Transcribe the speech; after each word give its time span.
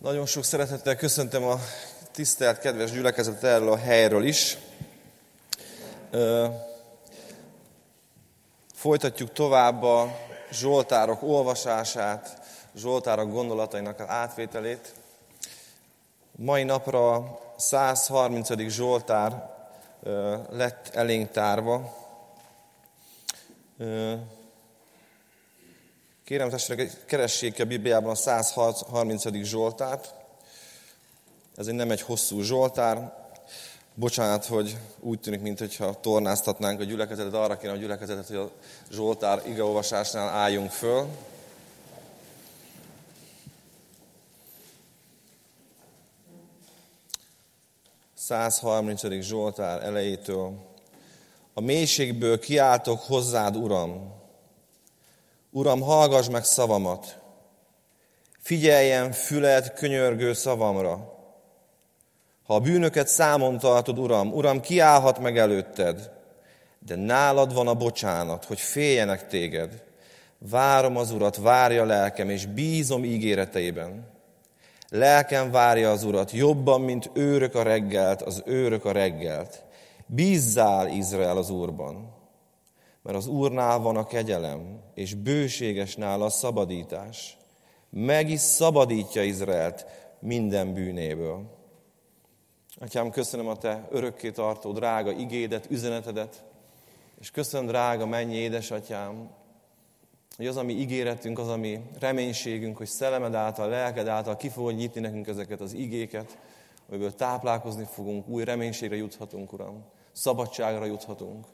Nagyon 0.00 0.26
sok 0.26 0.44
szeretettel 0.44 0.96
köszöntöm 0.96 1.44
a 1.44 1.58
tisztelt, 2.12 2.58
kedves 2.58 2.90
gyülekezet 2.90 3.44
erről 3.44 3.72
a 3.72 3.76
helyről 3.76 4.24
is. 4.24 4.58
Folytatjuk 8.74 9.32
tovább 9.32 9.82
a 9.82 10.16
Zsoltárok 10.50 11.22
olvasását, 11.22 12.40
Zsoltárok 12.76 13.30
gondolatainak 13.30 14.00
átvételét. 14.00 14.94
Mai 16.36 16.62
napra 16.62 17.38
130. 17.56 18.68
Zsoltár 18.68 19.50
lett 20.50 20.88
elénk 20.94 21.30
tárva. 21.30 21.96
Kérem 26.28 26.50
testvérek, 26.50 27.04
keressék 27.04 27.54
ki 27.54 27.62
a 27.62 27.64
Bibliában 27.64 28.10
a 28.10 28.14
130. 28.14 29.42
Zsoltárt. 29.42 30.14
Ez 31.56 31.66
egy 31.66 31.74
nem 31.74 31.90
egy 31.90 32.00
hosszú 32.00 32.40
Zsoltár. 32.40 33.12
Bocsánat, 33.94 34.44
hogy 34.44 34.76
úgy 35.00 35.20
tűnik, 35.20 35.40
mintha 35.40 36.00
tornáztatnánk 36.00 36.80
a 36.80 36.84
gyülekezetet. 36.84 37.34
Arra 37.34 37.56
kéne 37.56 37.72
a 37.72 37.76
gyülekezetet, 37.76 38.26
hogy 38.26 38.36
a 38.36 38.50
Zsoltár 38.90 39.42
igeolvasásnál 39.46 40.28
álljunk 40.28 40.70
föl. 40.70 41.06
...130. 48.28 49.20
Zsoltár 49.20 49.82
elejétől. 49.82 50.52
A 51.54 51.60
mélységből 51.60 52.38
kiáltok 52.38 53.00
hozzád, 53.00 53.56
Uram, 53.56 54.17
Uram, 55.58 55.80
hallgass 55.80 56.28
meg 56.28 56.44
szavamat, 56.44 57.18
figyeljen 58.40 59.12
füled 59.12 59.72
könyörgő 59.72 60.32
szavamra. 60.32 61.16
Ha 62.46 62.54
a 62.54 62.60
bűnöket 62.60 63.08
számon 63.08 63.58
tartod, 63.58 63.98
Uram, 63.98 64.32
Uram, 64.32 64.60
kiállhat 64.60 65.18
meg 65.18 65.38
előtted, 65.38 66.10
de 66.78 66.96
nálad 66.96 67.54
van 67.54 67.68
a 67.68 67.74
bocsánat, 67.74 68.44
hogy 68.44 68.60
féljenek 68.60 69.26
téged. 69.26 69.82
Várom 70.38 70.96
az 70.96 71.10
Urat, 71.10 71.36
várja 71.36 71.84
lelkem, 71.84 72.30
és 72.30 72.46
bízom 72.46 73.04
ígéreteiben. 73.04 74.10
Lelkem 74.88 75.50
várja 75.50 75.90
az 75.90 76.04
Urat, 76.04 76.30
jobban, 76.30 76.80
mint 76.80 77.10
őrök 77.14 77.54
a 77.54 77.62
reggelt, 77.62 78.22
az 78.22 78.42
őrök 78.44 78.84
a 78.84 78.92
reggelt. 78.92 79.64
Bízzál, 80.06 80.88
Izrael, 80.88 81.36
az 81.36 81.50
Úrban 81.50 82.17
mert 83.02 83.16
az 83.16 83.26
Úrnál 83.26 83.78
van 83.78 83.96
a 83.96 84.06
kegyelem, 84.06 84.80
és 84.94 85.14
bőséges 85.14 85.96
nála 85.96 86.24
a 86.24 86.30
szabadítás. 86.30 87.36
Meg 87.90 88.30
is 88.30 88.40
szabadítja 88.40 89.22
Izraelt 89.22 89.86
minden 90.20 90.74
bűnéből. 90.74 91.56
Atyám, 92.80 93.10
köszönöm 93.10 93.48
a 93.48 93.56
Te 93.56 93.88
örökké 93.90 94.30
tartó, 94.30 94.72
drága 94.72 95.12
igédet, 95.12 95.70
üzenetedet, 95.70 96.44
és 97.20 97.30
köszönöm, 97.30 97.66
drága 97.66 98.06
mennyi 98.06 98.34
édesatyám, 98.34 99.30
hogy 100.36 100.46
az, 100.46 100.56
ami 100.56 100.72
ígéretünk, 100.72 101.38
az, 101.38 101.48
ami 101.48 101.80
reménységünk, 101.98 102.76
hogy 102.76 102.86
szellemed 102.86 103.34
által, 103.34 103.68
lelked 103.68 104.06
által 104.06 104.36
ki 104.36 104.48
fogod 104.48 104.74
nyitni 104.74 105.00
nekünk 105.00 105.26
ezeket 105.26 105.60
az 105.60 105.72
igéket, 105.72 106.38
amiből 106.88 107.14
táplálkozni 107.14 107.84
fogunk, 107.92 108.28
új 108.28 108.44
reménységre 108.44 108.96
juthatunk, 108.96 109.52
Uram, 109.52 109.84
szabadságra 110.12 110.84
juthatunk. 110.84 111.46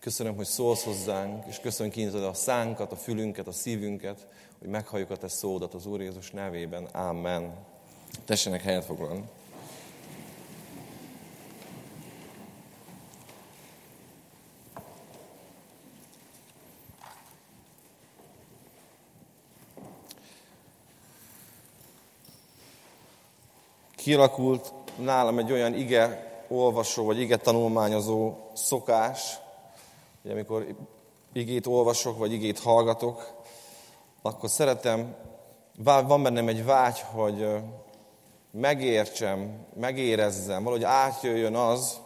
Köszönöm, 0.00 0.36
hogy 0.36 0.46
szólsz 0.46 0.84
hozzánk, 0.84 1.46
és 1.46 1.58
köszönöm, 1.58 1.92
kinyitod 1.92 2.24
a 2.24 2.34
szánkat, 2.34 2.92
a 2.92 2.96
fülünket, 2.96 3.46
a 3.46 3.52
szívünket, 3.52 4.26
hogy 4.58 4.68
meghalljuk 4.68 5.10
a 5.10 5.16
te 5.16 5.28
szódat 5.28 5.74
az 5.74 5.86
Úr 5.86 6.00
Jézus 6.00 6.30
nevében. 6.30 6.84
Amen. 6.84 7.54
Tessenek 8.24 8.62
helyet 8.62 8.84
foglalni. 8.84 9.24
Kialakult 23.96 24.72
nálam 24.96 25.38
egy 25.38 25.52
olyan 25.52 25.74
ige 25.74 26.30
olvasó, 26.48 27.04
vagy 27.04 27.20
ige 27.20 27.36
tanulmányozó 27.36 28.34
szokás, 28.52 29.38
hogy 30.22 30.30
amikor 30.30 30.66
igét 31.32 31.66
olvasok, 31.66 32.18
vagy 32.18 32.32
igét 32.32 32.58
hallgatok, 32.58 33.42
akkor 34.22 34.50
szeretem, 34.50 35.14
van 35.84 36.22
bennem 36.22 36.48
egy 36.48 36.64
vágy, 36.64 37.00
hogy 37.00 37.46
megértsem, 38.50 39.66
megérezzem, 39.80 40.62
valahogy 40.62 40.84
átjöjjön 40.84 41.54
az, 41.54 42.00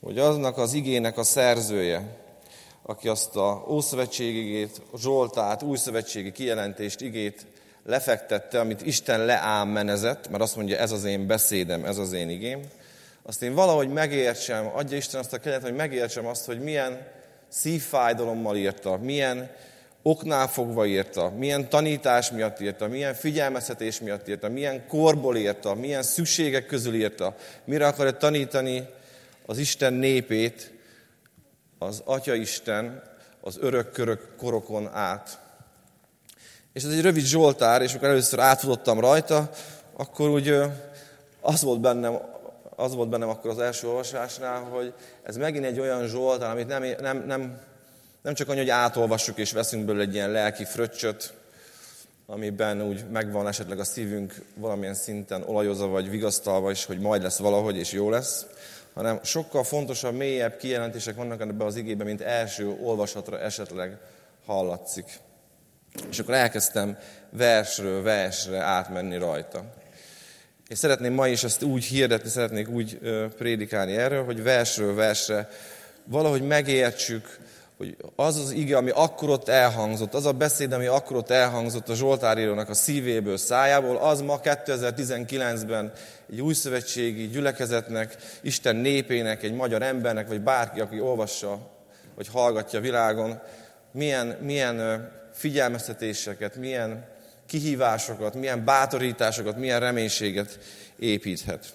hogy 0.00 0.18
aznak 0.18 0.58
az 0.58 0.72
igének 0.72 1.18
a 1.18 1.22
szerzője, 1.22 2.16
aki 2.82 3.08
azt 3.08 3.36
a 3.36 3.64
Ószövetségi 3.68 4.38
igét, 4.38 4.82
Zsoltát, 4.96 5.62
Újszövetségi 5.62 6.32
kijelentést, 6.32 7.00
igét 7.00 7.46
lefektette, 7.84 8.60
amit 8.60 8.86
Isten 8.86 9.24
leámmenezett, 9.24 10.28
mert 10.28 10.42
azt 10.42 10.56
mondja, 10.56 10.76
ez 10.76 10.92
az 10.92 11.04
én 11.04 11.26
beszédem, 11.26 11.84
ez 11.84 11.98
az 11.98 12.12
én 12.12 12.30
igém, 12.30 12.60
azt 13.28 13.42
én 13.42 13.54
valahogy 13.54 13.88
megértsem, 13.88 14.70
adja 14.74 14.96
Isten 14.96 15.20
azt 15.20 15.32
a 15.32 15.38
kegyet, 15.38 15.62
hogy 15.62 15.74
megértsem 15.74 16.26
azt, 16.26 16.46
hogy 16.46 16.60
milyen 16.60 17.06
szívfájdalommal 17.48 18.56
írta, 18.56 18.96
milyen 18.96 19.50
oknál 20.02 20.48
fogva 20.48 20.86
írta, 20.86 21.30
milyen 21.30 21.68
tanítás 21.68 22.30
miatt 22.30 22.60
írta, 22.60 22.88
milyen 22.88 23.14
figyelmeztetés 23.14 24.00
miatt 24.00 24.28
írta, 24.28 24.48
milyen 24.48 24.86
korból 24.86 25.36
írta, 25.36 25.74
milyen 25.74 26.02
szükségek 26.02 26.66
közül 26.66 26.94
írta, 26.94 27.34
mire 27.64 27.86
akarja 27.86 28.12
tanítani 28.12 28.88
az 29.46 29.58
Isten 29.58 29.92
népét, 29.92 30.72
az 31.78 32.02
Atya 32.04 32.34
Isten 32.34 33.02
az 33.40 33.58
örök 33.60 33.92
körök 33.92 34.36
korokon 34.36 34.88
át. 34.92 35.38
És 36.72 36.82
ez 36.82 36.90
egy 36.90 37.02
rövid 37.02 37.24
Zsoltár, 37.24 37.82
és 37.82 37.90
amikor 37.90 38.08
először 38.08 38.38
átfutottam 38.38 39.00
rajta, 39.00 39.50
akkor 39.96 40.28
úgy 40.28 40.54
az 41.40 41.62
volt 41.62 41.80
bennem 41.80 42.36
az 42.78 42.94
volt 42.94 43.08
bennem 43.08 43.28
akkor 43.28 43.50
az 43.50 43.58
első 43.58 43.88
olvasásnál, 43.88 44.62
hogy 44.62 44.92
ez 45.22 45.36
megint 45.36 45.64
egy 45.64 45.80
olyan 45.80 46.06
Zsoltán, 46.06 46.50
amit 46.50 46.66
nem, 46.66 46.84
nem, 47.00 47.24
nem, 47.26 47.60
nem 48.22 48.34
csak 48.34 48.48
annyi, 48.48 48.58
hogy 48.58 48.70
átolvassuk 48.70 49.38
és 49.38 49.52
veszünk 49.52 49.84
belőle 49.84 50.04
egy 50.04 50.14
ilyen 50.14 50.30
lelki 50.30 50.64
fröccsöt, 50.64 51.32
amiben 52.26 52.82
úgy 52.82 53.04
megvan 53.10 53.48
esetleg 53.48 53.78
a 53.78 53.84
szívünk 53.84 54.34
valamilyen 54.54 54.94
szinten 54.94 55.42
olajozva 55.42 55.86
vagy 55.86 56.10
vigasztalva 56.10 56.70
is, 56.70 56.84
hogy 56.84 56.98
majd 56.98 57.22
lesz 57.22 57.38
valahogy 57.38 57.76
és 57.76 57.92
jó 57.92 58.10
lesz, 58.10 58.46
hanem 58.94 59.20
sokkal 59.22 59.64
fontosabb, 59.64 60.14
mélyebb 60.14 60.56
kijelentések 60.56 61.16
vannak 61.16 61.40
ebben 61.40 61.66
az 61.66 61.76
igében, 61.76 62.06
mint 62.06 62.20
első 62.20 62.76
olvasatra 62.82 63.40
esetleg 63.40 63.98
hallatszik. 64.46 65.18
És 66.10 66.18
akkor 66.18 66.34
elkezdtem 66.34 66.98
versről 67.30 68.02
versre 68.02 68.58
átmenni 68.58 69.16
rajta. 69.16 69.64
És 70.68 70.78
szeretném 70.78 71.12
ma 71.12 71.28
is 71.28 71.44
ezt 71.44 71.62
úgy 71.62 71.84
hirdetni, 71.84 72.28
szeretnék 72.28 72.68
úgy 72.68 72.98
prédikálni 73.36 73.96
erről, 73.96 74.24
hogy 74.24 74.42
versről 74.42 74.94
versre 74.94 75.48
valahogy 76.04 76.42
megértsük, 76.42 77.38
hogy 77.76 77.96
az 78.16 78.36
az 78.36 78.50
ige, 78.50 78.76
ami 78.76 78.90
akkor 78.90 79.30
ott 79.30 79.48
elhangzott, 79.48 80.14
az 80.14 80.26
a 80.26 80.32
beszéd, 80.32 80.72
ami 80.72 80.86
akkor 80.86 81.16
ott 81.16 81.30
elhangzott 81.30 81.88
a 81.88 81.94
Zsoltárírónak 81.94 82.68
a 82.68 82.74
szívéből, 82.74 83.36
szájából, 83.36 83.96
az 83.96 84.20
ma 84.20 84.40
2019-ben 84.42 85.92
egy 86.30 86.40
új 86.40 86.54
szövetségi 86.54 87.28
gyülekezetnek, 87.28 88.16
Isten 88.40 88.76
népének, 88.76 89.42
egy 89.42 89.54
magyar 89.54 89.82
embernek, 89.82 90.28
vagy 90.28 90.40
bárki, 90.40 90.80
aki 90.80 91.00
olvassa, 91.00 91.70
vagy 92.14 92.28
hallgatja 92.28 92.78
a 92.78 92.82
világon, 92.82 93.40
milyen, 93.92 94.26
milyen 94.26 95.08
figyelmeztetéseket, 95.32 96.56
milyen 96.56 97.16
kihívásokat, 97.48 98.34
milyen 98.34 98.64
bátorításokat, 98.64 99.56
milyen 99.56 99.80
reménységet 99.80 100.58
építhet. 100.98 101.74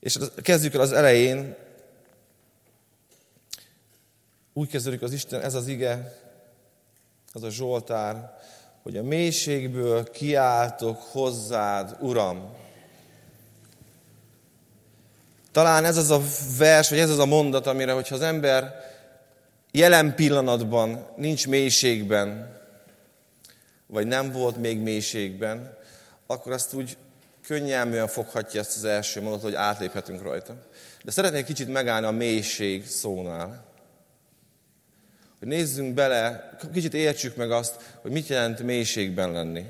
És 0.00 0.18
kezdjük 0.42 0.74
el 0.74 0.80
az 0.80 0.92
elején, 0.92 1.56
úgy 4.52 4.68
kezdődik 4.68 5.02
az 5.02 5.12
Isten, 5.12 5.40
ez 5.40 5.54
az 5.54 5.66
ige, 5.66 6.18
az 7.32 7.42
a 7.42 7.50
Zsoltár, 7.50 8.38
hogy 8.82 8.96
a 8.96 9.02
mélységből 9.02 10.10
kiáltok 10.10 11.02
hozzád, 11.02 11.96
Uram. 12.00 12.54
Talán 15.52 15.84
ez 15.84 15.96
az 15.96 16.10
a 16.10 16.20
vers, 16.58 16.88
vagy 16.88 16.98
ez 16.98 17.10
az 17.10 17.18
a 17.18 17.26
mondat, 17.26 17.66
amire, 17.66 17.92
hogyha 17.92 18.14
az 18.14 18.20
ember 18.20 18.74
jelen 19.70 20.14
pillanatban 20.14 21.06
nincs 21.16 21.46
mélységben, 21.46 22.60
vagy 23.86 24.06
nem 24.06 24.32
volt 24.32 24.56
még 24.56 24.78
mélységben, 24.78 25.76
akkor 26.26 26.52
azt 26.52 26.74
úgy 26.74 26.96
könnyelműen 27.46 28.06
foghatja 28.06 28.60
ezt 28.60 28.76
az 28.76 28.84
első 28.84 29.20
mondatot, 29.20 29.44
hogy 29.44 29.54
átléphetünk 29.54 30.22
rajta. 30.22 30.56
De 31.04 31.10
szeretnék 31.10 31.44
kicsit 31.44 31.68
megállni 31.68 32.06
a 32.06 32.10
mélység 32.10 32.86
szónál. 32.86 33.64
Hogy 35.38 35.48
nézzünk 35.48 35.94
bele, 35.94 36.50
kicsit 36.72 36.94
értsük 36.94 37.36
meg 37.36 37.50
azt, 37.50 37.96
hogy 38.02 38.10
mit 38.10 38.26
jelent 38.26 38.62
mélységben 38.62 39.32
lenni. 39.32 39.64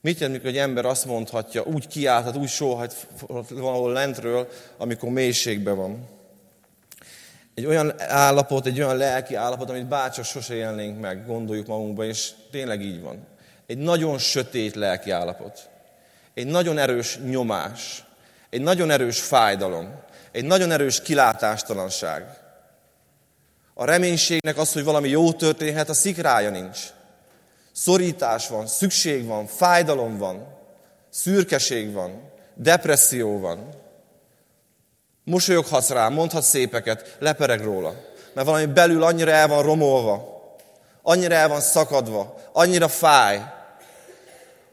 Mit 0.00 0.18
jelent, 0.18 0.38
amikor 0.38 0.58
egy 0.58 0.68
ember 0.68 0.84
azt 0.84 1.04
mondhatja, 1.04 1.62
úgy 1.62 1.86
kiálthat, 1.86 2.36
úgy 2.36 2.48
sóhat 2.48 3.06
valahol 3.48 3.92
lentről, 3.92 4.48
amikor 4.76 5.10
mélységben 5.10 5.76
van? 5.76 6.08
Egy 7.54 7.66
olyan 7.66 8.00
állapot, 8.00 8.66
egy 8.66 8.80
olyan 8.80 8.96
lelki 8.96 9.34
állapot, 9.34 9.70
amit 9.70 9.86
bárcsak 9.86 10.24
sose 10.24 10.54
élnénk 10.54 11.00
meg, 11.00 11.26
gondoljuk 11.26 11.66
magunkba, 11.66 12.04
és 12.04 12.30
tényleg 12.50 12.80
így 12.80 13.00
van. 13.00 13.26
Egy 13.66 13.78
nagyon 13.78 14.18
sötét 14.18 14.74
lelki 14.74 15.10
állapot. 15.10 15.68
Egy 16.34 16.46
nagyon 16.46 16.78
erős 16.78 17.18
nyomás. 17.18 18.04
Egy 18.50 18.60
nagyon 18.60 18.90
erős 18.90 19.20
fájdalom. 19.20 19.94
Egy 20.32 20.44
nagyon 20.44 20.70
erős 20.70 21.02
kilátástalanság. 21.02 22.24
A 23.74 23.84
reménységnek 23.84 24.56
az, 24.58 24.72
hogy 24.72 24.84
valami 24.84 25.08
jó 25.08 25.32
történhet, 25.32 25.88
a 25.88 25.94
szikrája 25.94 26.50
nincs. 26.50 26.78
Szorítás 27.72 28.48
van, 28.48 28.66
szükség 28.66 29.26
van, 29.26 29.46
fájdalom 29.46 30.18
van, 30.18 30.46
szürkeség 31.10 31.92
van, 31.92 32.30
depresszió 32.54 33.40
van. 33.40 33.68
Mosolyoghatsz 35.24 35.88
rá, 35.88 36.08
mondhatsz 36.08 36.48
szépeket, 36.48 37.16
lepereg 37.18 37.60
róla. 37.60 37.94
Mert 38.34 38.46
valami 38.46 38.66
belül 38.66 39.02
annyira 39.02 39.30
el 39.30 39.48
van 39.48 39.62
romolva, 39.62 40.40
annyira 41.02 41.34
el 41.34 41.48
van 41.48 41.60
szakadva, 41.60 42.34
annyira 42.52 42.88
fáj, 42.88 43.42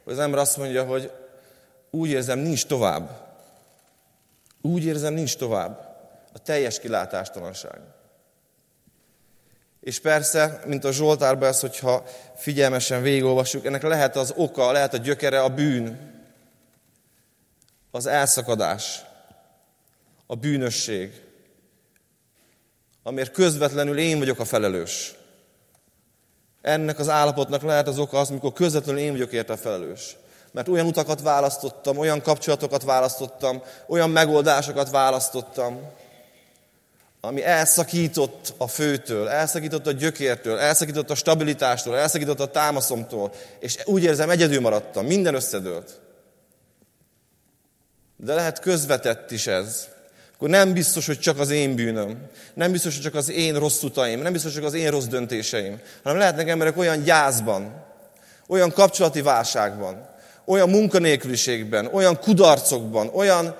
hogy 0.03 0.13
az 0.13 0.19
ember 0.19 0.39
azt 0.39 0.57
mondja, 0.57 0.85
hogy 0.85 1.11
úgy 1.89 2.09
érzem, 2.09 2.39
nincs 2.39 2.65
tovább. 2.65 3.27
Úgy 4.61 4.83
érzem, 4.83 5.13
nincs 5.13 5.37
tovább. 5.37 5.87
A 6.33 6.39
teljes 6.39 6.79
kilátástalanság. 6.79 7.79
És 9.81 9.99
persze, 9.99 10.61
mint 10.65 10.83
a 10.83 10.91
Zsoltárban 10.91 11.47
ez, 11.47 11.59
hogyha 11.59 12.03
figyelmesen 12.35 13.01
végigolvassuk, 13.01 13.65
ennek 13.65 13.83
lehet 13.83 14.15
az 14.15 14.33
oka, 14.35 14.71
lehet 14.71 14.93
a 14.93 14.97
gyökere 14.97 15.41
a 15.41 15.49
bűn, 15.49 16.17
az 17.91 18.05
elszakadás, 18.05 19.01
a 20.31 20.35
bűnösség, 20.35 21.21
amiért 23.03 23.31
közvetlenül 23.31 23.97
én 23.97 24.17
vagyok 24.17 24.39
a 24.39 24.45
felelős. 24.45 25.13
Ennek 26.61 26.99
az 26.99 27.09
állapotnak 27.09 27.61
lehet 27.61 27.87
az 27.87 27.99
oka 27.99 28.19
az, 28.19 28.29
amikor 28.29 28.53
közvetlenül 28.53 29.01
én 29.01 29.11
vagyok 29.11 29.31
érte 29.31 29.53
a 29.53 29.57
felelős. 29.57 30.15
Mert 30.51 30.67
olyan 30.67 30.85
utakat 30.85 31.21
választottam, 31.21 31.97
olyan 31.97 32.21
kapcsolatokat 32.21 32.83
választottam, 32.83 33.61
olyan 33.87 34.09
megoldásokat 34.09 34.89
választottam, 34.89 35.91
ami 37.21 37.43
elszakított 37.43 38.53
a 38.57 38.67
főtől, 38.67 39.27
elszakított 39.27 39.87
a 39.87 39.91
gyökértől, 39.91 40.57
elszakított 40.57 41.09
a 41.09 41.15
stabilitástól, 41.15 41.97
elszakított 41.97 42.39
a 42.39 42.51
támaszomtól, 42.51 43.31
és 43.59 43.77
úgy 43.85 44.03
érzem, 44.03 44.29
egyedül 44.29 44.61
maradtam, 44.61 45.05
minden 45.05 45.35
összedőlt. 45.35 45.99
De 48.15 48.33
lehet 48.33 48.59
közvetett 48.59 49.31
is 49.31 49.47
ez. 49.47 49.97
Akkor 50.39 50.51
nem 50.51 50.73
biztos, 50.73 51.05
hogy 51.05 51.19
csak 51.19 51.39
az 51.39 51.49
én 51.49 51.75
bűnöm, 51.75 52.17
nem 52.53 52.71
biztos, 52.71 52.93
hogy 52.93 53.03
csak 53.03 53.15
az 53.15 53.31
én 53.31 53.59
rossz 53.59 53.83
utaim, 53.83 54.21
nem 54.21 54.31
biztos, 54.31 54.53
hogy 54.53 54.61
csak 54.61 54.73
az 54.73 54.79
én 54.79 54.91
rossz 54.91 55.05
döntéseim, 55.05 55.79
hanem 56.03 56.17
lehetnek 56.17 56.47
emberek 56.47 56.77
olyan 56.77 57.03
gyászban, 57.03 57.85
olyan 58.47 58.71
kapcsolati 58.71 59.21
válságban, 59.21 60.09
olyan 60.45 60.69
munkanélküliségben, 60.69 61.89
olyan 61.91 62.19
kudarcokban, 62.19 63.09
olyan 63.13 63.55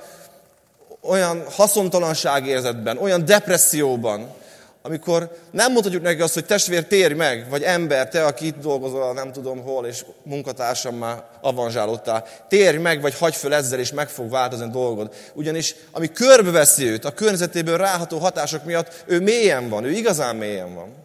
olyan 1.02 1.44
haszontalanságérzetben, 1.50 2.98
olyan 2.98 3.26
depresszióban, 3.26 4.34
amikor 4.82 5.38
nem 5.52 5.72
mondhatjuk 5.72 6.04
neki 6.04 6.22
azt, 6.22 6.34
hogy 6.34 6.46
testvér, 6.46 6.86
térj 6.86 7.14
meg, 7.14 7.50
vagy 7.50 7.64
ember, 7.64 8.10
te, 8.10 8.26
aki 8.26 8.46
itt 8.46 8.58
dolgozol, 8.58 9.14
nem 9.14 9.32
tudom 9.32 9.62
hol, 9.62 9.86
és 9.86 10.06
munkatársam 10.24 10.96
már 10.96 11.24
avanzsálódtál, 11.42 12.26
térj 12.48 12.78
meg, 12.78 13.02
vagy 13.02 13.18
hagyj 13.18 13.36
föl 13.36 13.54
ezzel, 13.54 13.80
és 13.80 13.92
meg 13.92 14.10
fog 14.10 14.30
változni 14.30 14.66
a 14.66 14.68
dolgod. 14.68 15.14
Ugyanis, 15.34 15.76
ami 15.92 16.12
körbeveszi 16.12 16.86
őt, 16.86 17.06
a 17.06 17.14
környezetéből 17.14 17.78
ráható 17.78 18.18
hatások 18.18 18.64
miatt, 18.64 19.04
ő 19.06 19.20
mélyen 19.20 19.70
van, 19.70 19.84
ő 19.84 19.92
igazán 19.92 20.36
mélyen 20.36 20.76
van. 20.76 20.96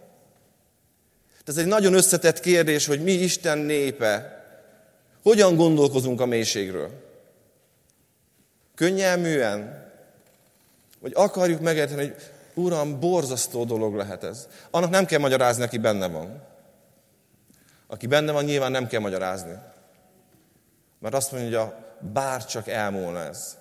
Ez 1.45 1.57
egy 1.57 1.67
nagyon 1.67 1.95
összetett 1.95 2.41
kérdés, 2.41 2.87
hogy 2.87 3.03
mi 3.03 3.13
Isten 3.13 3.59
népe, 3.59 4.43
hogyan 5.23 5.57
gondolkozunk 5.57 6.21
a 6.21 6.27
mélységről. 6.27 6.91
Könnyelműen, 8.75 9.91
vagy 11.01 11.13
akarjuk 11.15 11.61
megérteni, 11.61 12.01
hogy 12.01 12.15
Uram, 12.55 13.01
borzasztó 13.01 13.65
dolog 13.65 13.95
lehet 13.95 14.25
ez. 14.25 14.49
Annak 14.71 14.91
nem 14.91 15.05
kell 15.05 15.19
magyarázni, 15.19 15.63
aki 15.63 15.79
benne 15.79 16.07
van. 16.09 16.43
Aki 17.87 18.07
benne 18.07 18.33
van, 18.33 18.45
nyilván 18.45 18.71
nem 18.71 18.87
kell 18.87 19.01
magyarázni. 19.01 19.59
Mert 20.99 21.15
azt 21.15 21.33
mondja, 21.33 21.97
bár 22.13 22.47
csak 22.47 22.69
elmúlna 22.69 23.19
ez. 23.19 23.57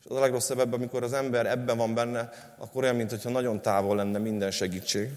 És 0.00 0.10
az 0.10 0.16
a 0.16 0.20
legrosszabb 0.20 0.58
ebben, 0.58 0.72
amikor 0.72 1.02
az 1.02 1.12
ember 1.12 1.46
ebben 1.46 1.76
van 1.76 1.94
benne, 1.94 2.30
akkor 2.58 2.82
olyan, 2.82 2.96
mintha 2.96 3.30
nagyon 3.30 3.62
távol 3.62 3.96
lenne 3.96 4.18
minden 4.18 4.50
segítség. 4.50 5.10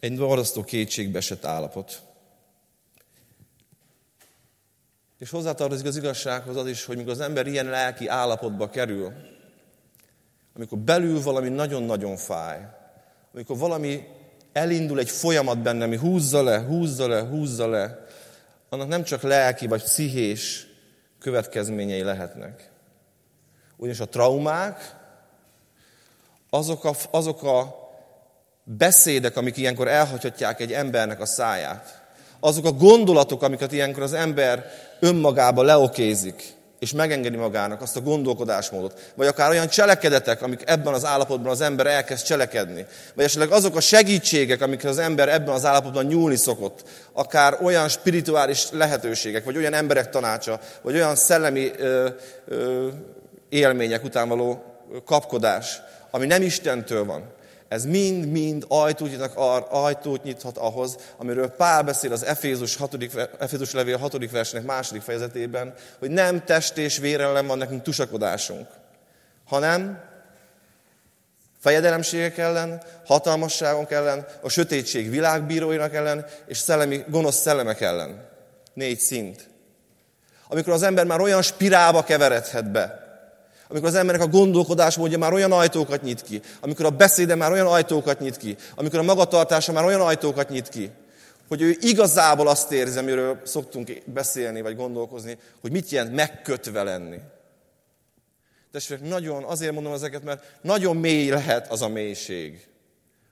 Egy 0.00 0.18
borzasztó 0.18 0.64
kétségbe 0.64 1.18
esett 1.18 1.44
állapot. 1.44 2.02
És 5.18 5.30
hozzátartozik 5.30 5.86
az 5.86 5.96
igazsághoz 5.96 6.56
az 6.56 6.66
is, 6.66 6.84
hogy 6.84 6.96
mikor 6.96 7.12
az 7.12 7.20
ember 7.20 7.46
ilyen 7.46 7.66
lelki 7.66 8.08
állapotba 8.08 8.70
kerül, 8.70 9.12
amikor 10.56 10.78
belül 10.78 11.22
valami 11.22 11.48
nagyon-nagyon 11.48 12.16
fáj, 12.16 12.66
amikor 13.32 13.58
valami 13.58 14.08
elindul 14.52 14.98
egy 14.98 15.10
folyamat 15.10 15.58
benne, 15.58 15.84
ami 15.84 15.96
húzza 15.96 16.42
le, 16.42 16.58
húzza 16.58 17.08
le, 17.08 17.20
húzza 17.20 17.68
le, 17.68 18.06
annak 18.68 18.88
nem 18.88 19.02
csak 19.02 19.22
lelki 19.22 19.66
vagy 19.66 19.82
pszichés 19.82 20.66
következményei 21.18 22.02
lehetnek. 22.02 22.70
Ugyanis 23.76 24.00
a 24.00 24.08
traumák, 24.08 24.96
azok 26.50 26.84
a, 26.84 26.94
azok 27.10 27.42
a 27.42 27.82
beszédek, 28.64 29.36
amik 29.36 29.56
ilyenkor 29.56 29.88
elhagyhatják 29.88 30.60
egy 30.60 30.72
embernek 30.72 31.20
a 31.20 31.26
száját, 31.26 32.02
azok 32.40 32.64
a 32.64 32.72
gondolatok, 32.72 33.42
amiket 33.42 33.72
ilyenkor 33.72 34.02
az 34.02 34.12
ember 34.12 34.70
önmagába 35.00 35.62
leokézik, 35.62 36.54
és 36.84 36.92
megengedi 36.92 37.36
magának 37.36 37.82
azt 37.82 37.96
a 37.96 38.00
gondolkodásmódot, 38.00 39.12
vagy 39.14 39.26
akár 39.26 39.50
olyan 39.50 39.68
cselekedetek, 39.68 40.42
amik 40.42 40.62
ebben 40.66 40.94
az 40.94 41.04
állapotban 41.04 41.50
az 41.50 41.60
ember 41.60 41.86
elkezd 41.86 42.24
cselekedni, 42.24 42.86
vagy 43.14 43.24
esetleg 43.24 43.50
azok 43.50 43.76
a 43.76 43.80
segítségek, 43.80 44.60
amikre 44.60 44.88
az 44.88 44.98
ember 44.98 45.28
ebben 45.28 45.54
az 45.54 45.64
állapotban 45.64 46.04
nyúlni 46.04 46.36
szokott, 46.36 46.84
akár 47.12 47.58
olyan 47.62 47.88
spirituális 47.88 48.70
lehetőségek, 48.70 49.44
vagy 49.44 49.56
olyan 49.56 49.72
emberek 49.72 50.10
tanácsa, 50.10 50.60
vagy 50.82 50.94
olyan 50.94 51.14
szellemi 51.16 51.70
ö, 51.78 52.08
ö, 52.48 52.88
élmények 53.48 54.04
után 54.04 54.28
való 54.28 54.64
kapkodás, 55.04 55.80
ami 56.10 56.26
nem 56.26 56.42
Istentől 56.42 57.04
van, 57.04 57.33
ez 57.74 57.84
mind-mind 57.84 58.64
ajtót, 58.68 59.10
nyitnak, 59.10 59.32
ajtót 59.70 60.22
nyithat 60.22 60.56
ahhoz, 60.58 60.96
amiről 61.16 61.48
Pál 61.48 61.82
beszél 61.82 62.12
az 62.12 62.24
Efézus, 62.24 62.76
6, 62.76 62.96
Efézus 63.38 63.72
levél 63.72 63.96
6. 63.96 64.30
versenek 64.30 64.66
második 64.66 65.02
fejezetében, 65.02 65.74
hogy 65.98 66.10
nem 66.10 66.44
test 66.44 66.76
és 66.76 66.98
vérelem 66.98 67.46
van 67.46 67.58
nekünk 67.58 67.82
tusakodásunk, 67.82 68.66
hanem 69.44 70.02
fejedelemségek 71.60 72.38
ellen, 72.38 72.82
hatalmasságok 73.06 73.90
ellen, 73.90 74.26
a 74.42 74.48
sötétség 74.48 75.10
világbíróinak 75.10 75.94
ellen, 75.94 76.26
és 76.46 76.58
szellemi, 76.58 77.04
gonosz 77.08 77.40
szellemek 77.40 77.80
ellen. 77.80 78.28
Négy 78.74 78.98
szint. 78.98 79.48
Amikor 80.48 80.72
az 80.72 80.82
ember 80.82 81.04
már 81.04 81.20
olyan 81.20 81.42
spirálba 81.42 82.04
keveredhet 82.04 82.70
be, 82.70 83.03
amikor 83.74 83.92
az 83.92 83.98
embernek 83.98 84.26
a 84.26 84.30
gondolkodásmódja 84.30 85.18
már 85.18 85.32
olyan 85.32 85.52
ajtókat 85.52 86.02
nyit 86.02 86.22
ki, 86.22 86.40
amikor 86.60 86.84
a 86.84 86.90
beszéde 86.90 87.34
már 87.34 87.52
olyan 87.52 87.66
ajtókat 87.66 88.20
nyit 88.20 88.36
ki, 88.36 88.56
amikor 88.74 88.98
a 88.98 89.02
magatartása 89.02 89.72
már 89.72 89.84
olyan 89.84 90.00
ajtókat 90.00 90.48
nyit 90.48 90.68
ki, 90.68 90.90
hogy 91.48 91.62
ő 91.62 91.76
igazából 91.80 92.48
azt 92.48 92.72
érzi, 92.72 92.98
amiről 92.98 93.40
szoktunk 93.44 94.02
beszélni 94.06 94.60
vagy 94.60 94.76
gondolkozni, 94.76 95.38
hogy 95.60 95.72
mit 95.72 95.88
jelent 95.88 96.14
megkötve 96.14 96.82
lenni. 96.82 97.18
Testvérek, 98.72 99.08
nagyon, 99.08 99.44
azért 99.44 99.72
mondom 99.72 99.92
ezeket, 99.92 100.22
mert 100.22 100.44
nagyon 100.62 100.96
mély 100.96 101.28
lehet 101.28 101.70
az 101.70 101.82
a 101.82 101.88
mélység, 101.88 102.66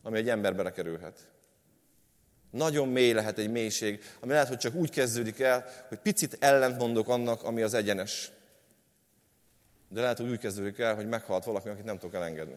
ami 0.02 0.18
egy 0.18 0.28
ember 0.28 0.54
belekerülhet. 0.54 1.18
Nagyon 2.50 2.88
mély 2.88 3.12
lehet 3.12 3.38
egy 3.38 3.50
mélység, 3.50 4.00
ami 4.20 4.32
lehet, 4.32 4.48
hogy 4.48 4.58
csak 4.58 4.74
úgy 4.74 4.90
kezdődik 4.90 5.40
el, 5.40 5.64
hogy 5.88 5.98
picit 5.98 6.36
ellentmondok 6.40 7.08
annak, 7.08 7.42
ami 7.42 7.62
az 7.62 7.74
egyenes. 7.74 8.30
De 9.92 10.00
lehet, 10.00 10.18
hogy 10.18 10.30
úgy 10.30 10.38
kezdődik 10.38 10.78
el, 10.78 10.94
hogy 10.94 11.08
meghalt 11.08 11.44
valaki, 11.44 11.68
akit 11.68 11.84
nem 11.84 11.98
tudok 11.98 12.14
elengedni. 12.14 12.56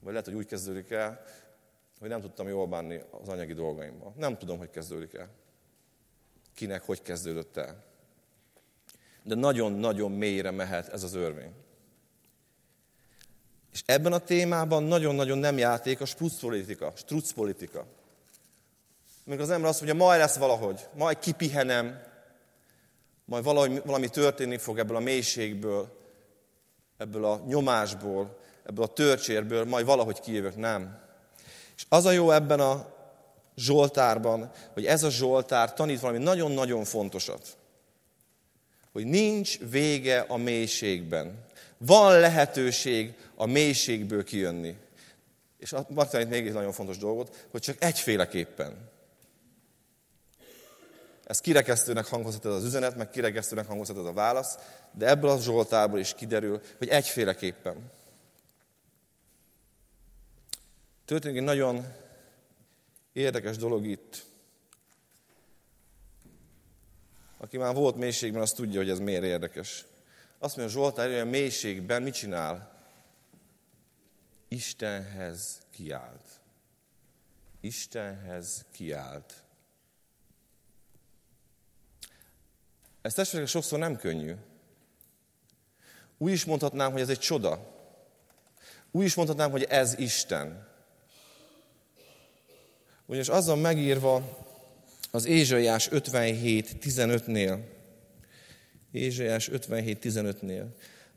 Vagy 0.00 0.12
lehet, 0.12 0.26
hogy 0.26 0.34
úgy 0.34 0.46
kezdődik 0.46 0.90
el, 0.90 1.22
hogy 1.98 2.08
nem 2.08 2.20
tudtam 2.20 2.48
jól 2.48 2.66
bánni 2.66 3.00
az 3.10 3.28
anyagi 3.28 3.52
dolgaimmal. 3.52 4.12
Nem 4.16 4.38
tudom, 4.38 4.58
hogy 4.58 4.70
kezdődik 4.70 5.14
el. 5.14 5.28
Kinek 6.54 6.82
hogy 6.82 7.02
kezdődött 7.02 7.56
el. 7.56 7.84
De 9.22 9.34
nagyon-nagyon 9.34 10.12
mélyre 10.12 10.50
mehet 10.50 10.88
ez 10.88 11.02
az 11.02 11.14
örvény. 11.14 11.52
És 13.72 13.82
ebben 13.86 14.12
a 14.12 14.18
témában 14.18 14.82
nagyon-nagyon 14.82 15.38
nem 15.38 15.58
játék 15.58 16.00
a 16.00 16.04
strucpolitika. 16.04 16.92
strucpolitika. 16.96 17.86
amikor 19.26 19.44
az 19.44 19.50
ember 19.50 19.68
azt 19.68 19.82
mondja, 19.82 20.04
majd 20.04 20.20
lesz 20.20 20.36
valahogy, 20.36 20.88
majd 20.94 21.18
kipihenem, 21.18 22.10
majd 23.32 23.44
valahogy, 23.44 23.82
valami 23.84 24.08
történni 24.08 24.56
fog 24.56 24.78
ebből 24.78 24.96
a 24.96 25.00
mélységből, 25.00 25.88
ebből 26.96 27.24
a 27.24 27.42
nyomásból, 27.46 28.38
ebből 28.66 28.84
a 28.84 28.92
törcsérből, 28.92 29.64
majd 29.64 29.86
valahogy 29.86 30.20
kijövök. 30.20 30.56
Nem. 30.56 30.98
És 31.76 31.84
az 31.88 32.04
a 32.04 32.10
jó 32.10 32.30
ebben 32.30 32.60
a 32.60 32.94
Zsoltárban, 33.56 34.50
hogy 34.72 34.86
ez 34.86 35.02
a 35.02 35.10
Zsoltár 35.10 35.74
tanít 35.74 36.00
valami 36.00 36.18
nagyon-nagyon 36.18 36.84
fontosat. 36.84 37.56
Hogy 38.92 39.06
nincs 39.06 39.58
vége 39.58 40.24
a 40.28 40.36
mélységben. 40.36 41.44
Van 41.78 42.20
lehetőség 42.20 43.14
a 43.34 43.46
mélységből 43.46 44.24
kijönni. 44.24 44.76
És 45.58 45.74
megtanít 45.88 46.28
még 46.28 46.46
egy 46.46 46.52
nagyon 46.52 46.72
fontos 46.72 46.98
dolgot, 46.98 47.46
hogy 47.50 47.60
csak 47.60 47.76
egyféleképpen. 47.82 48.90
Ez 51.32 51.40
kirekesztőnek 51.40 52.06
hangozhat 52.06 52.44
ez 52.44 52.52
az 52.52 52.64
üzenet, 52.64 52.96
meg 52.96 53.10
kirekesztőnek 53.10 53.66
hangozhat 53.66 53.98
ez 53.98 54.04
a 54.04 54.12
válasz, 54.12 54.58
de 54.90 55.08
ebből 55.08 55.30
a 55.30 55.40
Zsoltárból 55.40 55.98
is 55.98 56.14
kiderül, 56.14 56.60
hogy 56.78 56.88
egyféleképpen. 56.88 57.90
Történik 61.04 61.36
egy 61.36 61.42
nagyon 61.42 61.86
érdekes 63.12 63.56
dolog 63.56 63.86
itt. 63.86 64.24
Aki 67.38 67.56
már 67.56 67.74
volt 67.74 67.96
mélységben, 67.96 68.42
az 68.42 68.52
tudja, 68.52 68.80
hogy 68.80 68.90
ez 68.90 68.98
miért 68.98 69.24
érdekes. 69.24 69.84
Azt 70.38 70.56
mondja 70.56 70.74
Zsoltár, 70.74 71.06
hogy 71.06 71.18
a 71.18 71.24
mélységben 71.24 72.02
mit 72.02 72.14
csinál? 72.14 72.82
Istenhez 74.48 75.60
kiált. 75.70 76.40
Istenhez 77.60 78.64
kiált. 78.72 79.41
Ez 83.02 83.14
testvérek 83.14 83.48
sokszor 83.48 83.78
nem 83.78 83.96
könnyű. 83.96 84.32
Úgy 86.18 86.32
is 86.32 86.44
mondhatnám, 86.44 86.92
hogy 86.92 87.00
ez 87.00 87.08
egy 87.08 87.18
csoda. 87.18 87.70
Úgy 88.90 89.04
is 89.04 89.14
mondhatnám, 89.14 89.50
hogy 89.50 89.62
ez 89.62 89.98
Isten. 89.98 90.66
Ugyanis 93.06 93.28
azon 93.28 93.58
megírva 93.58 94.44
az 95.10 95.26
Ézsaiás 95.26 95.88
57.15-nél, 95.88 97.58
Ézsaiás 98.92 99.48
57.15-nél, 99.52 100.64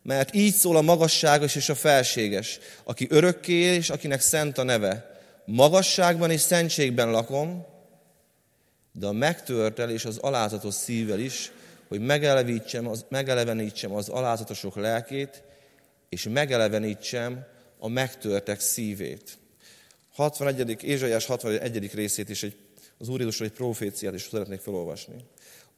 mert 0.02 0.36
így 0.36 0.54
szól 0.54 0.78
a 0.78 0.82
magasságos 0.82 1.56
és 1.56 1.70
a 1.70 1.76
felséges, 1.76 2.60
aki 2.84 3.08
örökké 3.10 3.54
és 3.54 3.90
akinek 3.90 4.22
szent 4.22 4.58
a 4.58 4.64
neve. 4.64 5.20
Magasságban 5.46 6.32
és 6.32 6.42
szentségben 6.42 7.12
lakom, 7.12 7.66
de 8.92 9.08
a 9.08 9.12
megtörtel 9.12 9.90
és 9.90 10.06
az 10.06 10.18
alázatos 10.18 10.74
szívvel 10.74 11.20
is, 11.20 11.52
hogy 11.88 12.00
megelevítsem 12.00 12.88
az, 12.88 13.06
megelevenítsem 13.10 13.94
az 13.94 14.10
alázatosok 14.10 14.76
lelkét, 14.76 15.44
és 16.10 16.28
megelevenítsem 16.32 17.46
a 17.80 17.88
megtörtek 17.88 18.60
szívét. 18.60 19.38
61. 20.14 20.84
Ézsaiás 20.84 21.26
61. 21.26 21.94
részét 21.94 22.30
is 22.30 22.44
egy, 22.44 22.56
az 22.98 23.10
Úr 23.10 23.20
Jézusról 23.20 23.48
egy 23.48 23.54
proféciát 23.54 24.14
is 24.14 24.28
szeretnék 24.32 24.60
felolvasni. 24.60 25.16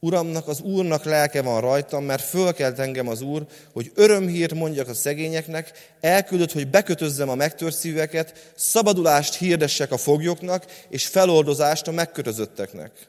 Uramnak, 0.00 0.48
az 0.48 0.60
Úrnak 0.60 1.04
lelke 1.04 1.42
van 1.42 1.60
rajtam, 1.60 2.04
mert 2.04 2.22
fölkelt 2.22 2.78
engem 2.78 3.08
az 3.08 3.20
Úr, 3.20 3.46
hogy 3.72 3.92
örömhírt 3.94 4.54
mondjak 4.54 4.88
a 4.88 4.94
szegényeknek, 4.94 5.94
elküldött, 6.00 6.52
hogy 6.52 6.68
bekötözzem 6.68 7.28
a 7.28 7.34
megtört 7.34 7.74
szíveket, 7.74 8.52
szabadulást 8.56 9.34
hirdessek 9.34 9.92
a 9.92 9.96
foglyoknak, 9.96 10.64
és 10.88 11.06
feloldozást 11.06 11.88
a 11.88 11.92
megkötözötteknek 11.92 13.08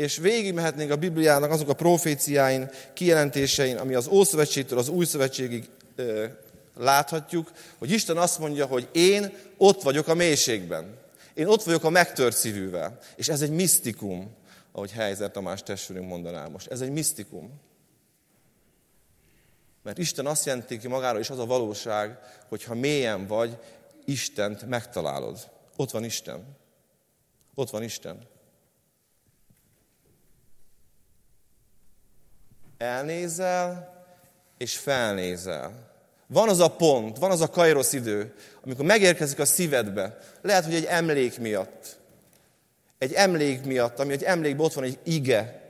és 0.00 0.16
végigmehetnénk 0.16 0.90
a 0.90 0.96
Bibliának 0.96 1.50
azok 1.50 1.68
a 1.68 1.74
proféciáin, 1.74 2.70
kijelentésein, 2.92 3.76
ami 3.76 3.94
az 3.94 4.06
Ószövetségtől 4.06 4.78
az 4.78 4.88
Új 4.88 5.04
Szövetségig 5.04 5.68
ö, 5.96 6.26
láthatjuk, 6.76 7.50
hogy 7.78 7.90
Isten 7.90 8.16
azt 8.16 8.38
mondja, 8.38 8.66
hogy 8.66 8.88
én 8.92 9.32
ott 9.56 9.82
vagyok 9.82 10.08
a 10.08 10.14
mélységben. 10.14 10.98
Én 11.34 11.46
ott 11.46 11.62
vagyok 11.62 11.84
a 11.84 11.90
megtört 11.90 12.36
szívűvel. 12.36 12.98
És 13.16 13.28
ez 13.28 13.42
egy 13.42 13.50
misztikum, 13.50 14.34
ahogy 14.72 14.90
Helyzer 14.90 15.30
Tamás 15.30 15.62
testvérünk 15.62 16.08
mondaná 16.08 16.46
most. 16.46 16.70
Ez 16.70 16.80
egy 16.80 16.90
misztikum. 16.90 17.60
Mert 19.82 19.98
Isten 19.98 20.26
azt 20.26 20.46
jelenti 20.46 20.78
ki 20.78 20.88
magáról, 20.88 21.20
és 21.20 21.30
az 21.30 21.38
a 21.38 21.46
valóság, 21.46 22.18
hogy 22.48 22.64
ha 22.64 22.74
mélyen 22.74 23.26
vagy, 23.26 23.58
Istent 24.04 24.68
megtalálod. 24.68 25.50
Ott 25.76 25.90
van 25.90 26.04
Isten. 26.04 26.56
Ott 27.54 27.70
van 27.70 27.82
Isten. 27.82 28.29
Elnézel, 32.80 33.94
és 34.58 34.76
felnézel. 34.76 35.72
Van 36.26 36.48
az 36.48 36.60
a 36.60 36.70
pont, 36.70 37.18
van 37.18 37.30
az 37.30 37.40
a 37.40 37.50
kairosz 37.50 37.92
idő, 37.92 38.34
amikor 38.64 38.84
megérkezik 38.84 39.38
a 39.38 39.44
szívedbe. 39.44 40.18
Lehet, 40.42 40.64
hogy 40.64 40.74
egy 40.74 40.84
emlék 40.84 41.38
miatt. 41.38 41.98
Egy 42.98 43.12
emlék 43.12 43.64
miatt, 43.64 43.98
ami 43.98 44.12
egy 44.12 44.22
emlékben 44.22 44.66
ott 44.66 44.72
van 44.72 44.84
egy 44.84 44.98
ige. 45.02 45.62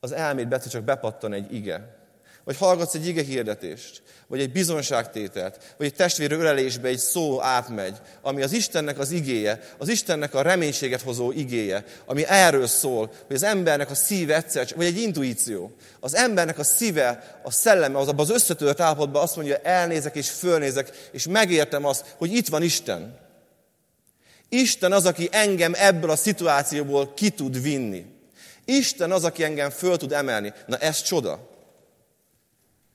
Az 0.00 0.12
elmédbe 0.12 0.58
csak 0.58 0.82
bepattan 0.82 1.32
egy 1.32 1.54
ige 1.54 2.01
vagy 2.44 2.56
hallgatsz 2.56 2.94
egy 2.94 3.06
ige 3.06 3.22
hirdetést, 3.22 4.02
vagy 4.26 4.40
egy 4.40 4.52
bizonságtételt, 4.52 5.74
vagy 5.78 5.86
egy 5.86 5.94
testvérő 5.94 6.38
ölelésbe 6.38 6.88
egy 6.88 6.98
szó 6.98 7.42
átmegy, 7.42 7.96
ami 8.22 8.42
az 8.42 8.52
Istennek 8.52 8.98
az 8.98 9.10
igéje, 9.10 9.60
az 9.78 9.88
Istennek 9.88 10.34
a 10.34 10.42
reménységet 10.42 11.02
hozó 11.02 11.32
igéje, 11.32 11.84
ami 12.06 12.24
erről 12.26 12.66
szól, 12.66 13.12
hogy 13.26 13.36
az 13.36 13.42
embernek 13.42 13.90
a 13.90 13.94
szíve 13.94 14.36
egyszer, 14.36 14.66
vagy 14.76 14.86
egy 14.86 15.00
intuíció. 15.00 15.74
Az 16.00 16.14
embernek 16.14 16.58
a 16.58 16.64
szíve, 16.64 17.40
a 17.42 17.50
szelleme, 17.50 17.98
az 17.98 18.08
abban 18.08 18.24
az 18.24 18.34
összetört 18.34 18.80
állapotban 18.80 19.22
azt 19.22 19.36
mondja, 19.36 19.56
elnézek 19.56 20.14
és 20.14 20.30
fölnézek, 20.30 21.08
és 21.12 21.26
megértem 21.26 21.84
azt, 21.84 22.14
hogy 22.18 22.32
itt 22.32 22.48
van 22.48 22.62
Isten. 22.62 23.18
Isten 24.48 24.92
az, 24.92 25.06
aki 25.06 25.28
engem 25.32 25.72
ebből 25.76 26.10
a 26.10 26.16
szituációból 26.16 27.14
ki 27.14 27.30
tud 27.30 27.62
vinni. 27.62 28.04
Isten 28.64 29.12
az, 29.12 29.24
aki 29.24 29.44
engem 29.44 29.70
föl 29.70 29.96
tud 29.96 30.12
emelni. 30.12 30.52
Na 30.66 30.76
ez 30.76 31.02
csoda. 31.02 31.50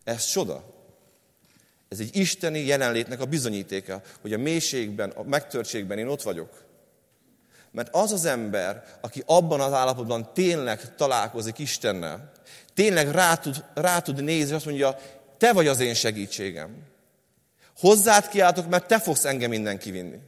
Ez 0.08 0.26
csoda. 0.26 0.64
Ez 1.88 2.00
egy 2.00 2.16
isteni 2.16 2.60
jelenlétnek 2.60 3.20
a 3.20 3.26
bizonyítéka, 3.26 4.02
hogy 4.22 4.34
a 4.34 4.38
mélységben, 4.38 5.10
a 5.10 5.24
megtörtségben 5.24 5.98
én 5.98 6.08
ott 6.08 6.22
vagyok. 6.22 6.66
Mert 7.72 7.96
az 7.96 8.12
az 8.12 8.26
ember, 8.26 8.84
aki 9.02 9.24
abban 9.26 9.62
az 9.62 9.74
állapotban 9.74 10.34
tényleg 10.34 10.96
találkozik 10.96 11.60
Istennel, 11.60 12.32
tényleg 12.74 13.10
rá 13.12 13.36
tud, 13.36 13.64
rá 13.74 14.00
tud 14.00 14.24
nézni, 14.24 14.50
és 14.50 14.56
azt 14.56 14.66
mondja, 14.66 14.98
te 15.38 15.54
vagy 15.54 15.68
az 15.68 15.80
én 15.80 15.94
segítségem. 15.94 16.84
Hozzád 17.78 18.28
kiáltok, 18.28 18.70
mert 18.70 18.88
te 18.88 19.00
fogsz 19.00 19.26
engem 19.26 19.54
innen 19.54 19.78
kivinni. 19.78 20.20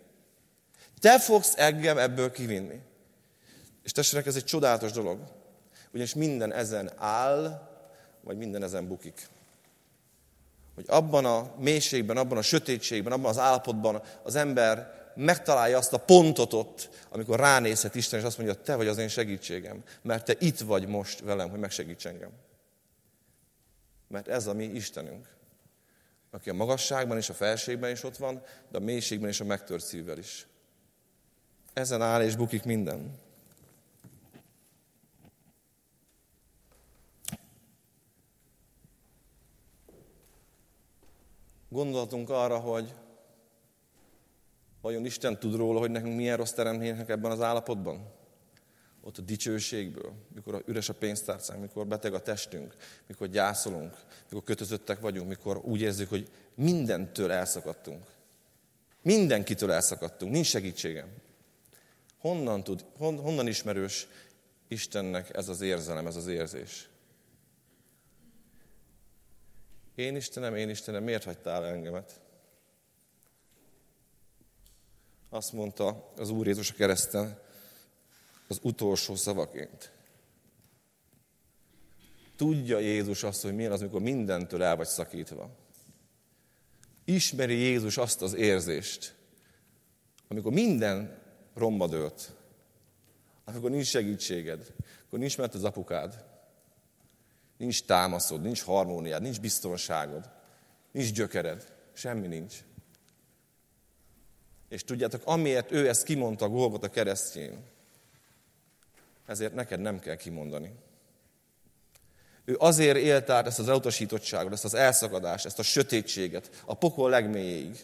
Te 0.99 1.19
fogsz 1.19 1.53
engem 1.57 1.97
ebből 1.97 2.31
kivinni. 2.31 2.79
És 3.83 3.91
tessenek, 3.91 4.25
ez 4.25 4.35
egy 4.35 4.45
csodálatos 4.45 4.91
dolog. 4.91 5.19
Ugyanis 5.91 6.13
minden 6.13 6.53
ezen 6.53 6.91
áll, 6.95 7.69
vagy 8.23 8.37
minden 8.37 8.63
ezen 8.63 8.87
bukik 8.87 9.29
hogy 10.79 10.95
abban 10.95 11.25
a 11.25 11.53
mélységben, 11.57 12.17
abban 12.17 12.37
a 12.37 12.41
sötétségben, 12.41 13.11
abban 13.11 13.29
az 13.29 13.37
állapotban 13.37 14.01
az 14.23 14.35
ember 14.35 14.93
megtalálja 15.15 15.77
azt 15.77 15.93
a 15.93 15.97
pontot 15.97 16.53
ott, 16.53 16.89
amikor 17.09 17.39
ránézhet 17.39 17.95
Isten, 17.95 18.19
és 18.19 18.25
azt 18.25 18.37
mondja, 18.37 18.55
te 18.55 18.75
vagy 18.75 18.87
az 18.87 18.97
én 18.97 19.07
segítségem, 19.07 19.83
mert 20.01 20.25
te 20.25 20.35
itt 20.39 20.59
vagy 20.59 20.87
most 20.87 21.19
velem, 21.19 21.49
hogy 21.49 21.59
megsegíts 21.59 22.05
engem. 22.05 22.31
Mert 24.07 24.27
ez 24.27 24.47
a 24.47 24.53
mi 24.53 24.63
Istenünk, 24.63 25.27
aki 26.31 26.49
a 26.49 26.53
magasságban 26.53 27.17
és 27.17 27.29
a 27.29 27.33
felségben 27.33 27.91
is 27.91 28.03
ott 28.03 28.17
van, 28.17 28.41
de 28.69 28.77
a 28.77 28.81
mélységben 28.81 29.29
és 29.29 29.39
a 29.39 29.45
megtört 29.45 29.85
szívvel 29.85 30.17
is. 30.17 30.47
Ezen 31.73 32.01
áll 32.01 32.23
és 32.23 32.35
bukik 32.35 32.63
minden. 32.63 33.19
Gondoltunk 41.69 42.29
arra, 42.29 42.57
hogy 42.57 42.93
vajon 44.81 45.05
Isten 45.05 45.39
tud 45.39 45.55
róla, 45.55 45.79
hogy 45.79 45.91
nekünk 45.91 46.15
milyen 46.15 46.37
rossz 46.37 46.51
teremtmények 46.51 47.09
ebben 47.09 47.31
az 47.31 47.41
állapotban? 47.41 48.11
Ott 49.01 49.17
a 49.17 49.21
dicsőségből, 49.21 50.13
mikor 50.35 50.63
üres 50.65 50.89
a 50.89 50.93
pénztárcánk, 50.93 51.61
mikor 51.61 51.87
beteg 51.87 52.13
a 52.13 52.21
testünk, 52.21 52.75
mikor 53.07 53.27
gyászolunk, 53.27 53.97
mikor 54.29 54.43
kötözöttek 54.43 54.99
vagyunk, 54.99 55.27
mikor 55.27 55.57
úgy 55.57 55.81
érzük, 55.81 56.09
hogy 56.09 56.29
mindentől 56.55 57.31
elszakadtunk. 57.31 58.05
Mindenkitől 59.01 59.71
elszakadtunk, 59.71 60.31
nincs 60.31 60.47
segítségem. 60.47 61.07
Honnan, 62.19 62.63
tud, 62.63 62.85
hon, 62.97 63.19
honnan 63.19 63.47
ismerős 63.47 64.07
Istennek 64.67 65.35
ez 65.35 65.49
az 65.49 65.61
érzelem, 65.61 66.07
ez 66.07 66.15
az 66.15 66.27
érzés? 66.27 66.88
Én 69.99 70.15
Istenem, 70.15 70.55
én 70.55 70.69
Istenem, 70.69 71.03
miért 71.03 71.23
hagytál 71.23 71.65
engemet? 71.65 72.19
Azt 75.29 75.53
mondta 75.53 76.11
az 76.17 76.29
Úr 76.29 76.47
Jézus 76.47 76.71
a 76.71 76.73
kereszten 76.73 77.39
az 78.47 78.59
utolsó 78.61 79.15
szavaként. 79.15 79.91
Tudja 82.35 82.77
Jézus 82.77 83.23
azt, 83.23 83.41
hogy 83.41 83.55
milyen 83.55 83.71
az, 83.71 83.81
amikor 83.81 84.01
mindentől 84.01 84.63
el 84.63 84.75
vagy 84.75 84.87
szakítva. 84.87 85.49
Ismeri 87.05 87.55
Jézus 87.55 87.97
azt 87.97 88.21
az 88.21 88.33
érzést, 88.33 89.15
amikor 90.27 90.51
minden 90.51 91.21
romba 91.53 91.87
dőlt, 91.87 92.31
amikor 93.43 93.69
nincs 93.69 93.87
segítséged, 93.87 94.73
akkor 95.05 95.19
nincs 95.19 95.37
mert 95.37 95.53
az 95.53 95.63
apukád, 95.63 96.28
nincs 97.59 97.83
támaszod, 97.83 98.41
nincs 98.41 98.63
harmóniád, 98.63 99.21
nincs 99.21 99.39
biztonságod, 99.39 100.29
nincs 100.91 101.11
gyökered, 101.11 101.73
semmi 101.93 102.27
nincs. 102.27 102.55
És 104.69 104.83
tudjátok, 104.83 105.21
amiért 105.25 105.71
ő 105.71 105.87
ezt 105.87 106.03
kimondta 106.03 106.45
a 106.45 106.77
a 106.81 106.87
keresztjén, 106.87 107.63
ezért 109.25 109.53
neked 109.53 109.79
nem 109.79 109.99
kell 109.99 110.15
kimondani. 110.15 110.71
Ő 112.45 112.55
azért 112.59 112.97
élt 112.97 113.29
át 113.29 113.47
ezt 113.47 113.59
az 113.59 113.69
elutasítottságot, 113.69 114.53
ezt 114.53 114.65
az 114.65 114.73
elszakadást, 114.73 115.45
ezt 115.45 115.59
a 115.59 115.63
sötétséget, 115.63 116.63
a 116.65 116.73
pokol 116.73 117.09
legmélyéig. 117.09 117.79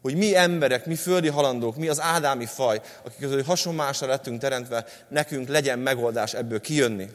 Hogy 0.00 0.16
mi 0.16 0.36
emberek, 0.36 0.86
mi 0.86 0.94
földi 0.94 1.28
halandók, 1.28 1.76
mi 1.76 1.88
az 1.88 2.00
ádámi 2.00 2.46
faj, 2.46 2.80
akik 3.04 3.18
közül 3.18 3.42
hasonlásra 3.42 4.06
lettünk 4.06 4.40
teremtve, 4.40 4.86
nekünk 5.08 5.48
legyen 5.48 5.78
megoldás 5.78 6.34
ebből 6.34 6.60
kijönni. 6.60 7.08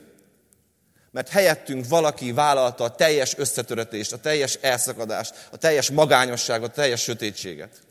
Mert 1.13 1.29
helyettünk 1.29 1.87
valaki 1.87 2.31
vállalta 2.31 2.83
a 2.83 2.95
teljes 2.95 3.37
összetöretést, 3.37 4.13
a 4.13 4.17
teljes 4.17 4.53
elszakadást, 4.61 5.47
a 5.51 5.57
teljes 5.57 5.91
magányosságot, 5.91 6.69
a 6.69 6.73
teljes 6.73 7.01
sötétséget. 7.01 7.81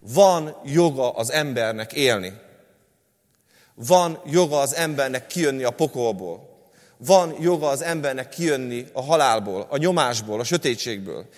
Van 0.00 0.56
joga 0.64 1.10
az 1.10 1.30
embernek 1.30 1.92
élni. 1.92 2.32
Van 3.74 4.20
joga 4.24 4.60
az 4.60 4.74
embernek 4.74 5.26
kijönni 5.26 5.64
a 5.64 5.70
pokolból. 5.70 6.58
Van 6.96 7.36
joga 7.40 7.68
az 7.68 7.82
embernek 7.82 8.28
kijönni 8.28 8.86
a 8.92 9.02
halálból, 9.02 9.66
a 9.70 9.76
nyomásból, 9.76 10.40
a 10.40 10.44
sötétségből. 10.44 11.28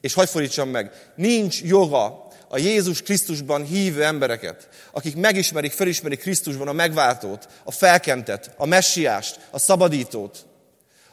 És 0.00 0.14
hagyd 0.14 0.28
fordítsam 0.28 0.68
meg, 0.68 1.12
nincs 1.16 1.62
joga 1.62 2.27
a 2.48 2.58
Jézus 2.58 3.02
Krisztusban 3.02 3.64
hívő 3.64 4.04
embereket, 4.04 4.68
akik 4.92 5.16
megismerik, 5.16 5.72
felismerik 5.72 6.20
Krisztusban 6.20 6.68
a 6.68 6.72
megváltót, 6.72 7.48
a 7.64 7.70
felkentet, 7.70 8.54
a 8.56 8.66
messiást, 8.66 9.40
a 9.50 9.58
szabadítót, 9.58 10.46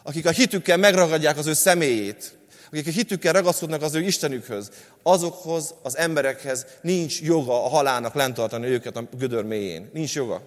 akik 0.03 0.25
a 0.25 0.31
hitükkel 0.31 0.77
megragadják 0.77 1.37
az 1.37 1.47
ő 1.47 1.53
személyét, 1.53 2.37
akik 2.67 2.87
a 2.87 2.91
hitükkel 2.91 3.33
ragaszkodnak 3.33 3.81
az 3.81 3.93
ő 3.93 4.01
Istenükhöz, 4.01 4.69
azokhoz 5.03 5.73
az 5.83 5.97
emberekhez 5.97 6.65
nincs 6.81 7.21
joga 7.21 7.65
a 7.65 7.69
halálnak 7.69 8.13
lentartani 8.13 8.67
őket 8.67 8.97
a 8.97 9.07
gödör 9.17 9.43
mélyén. 9.43 9.89
Nincs 9.93 10.15
joga. 10.15 10.41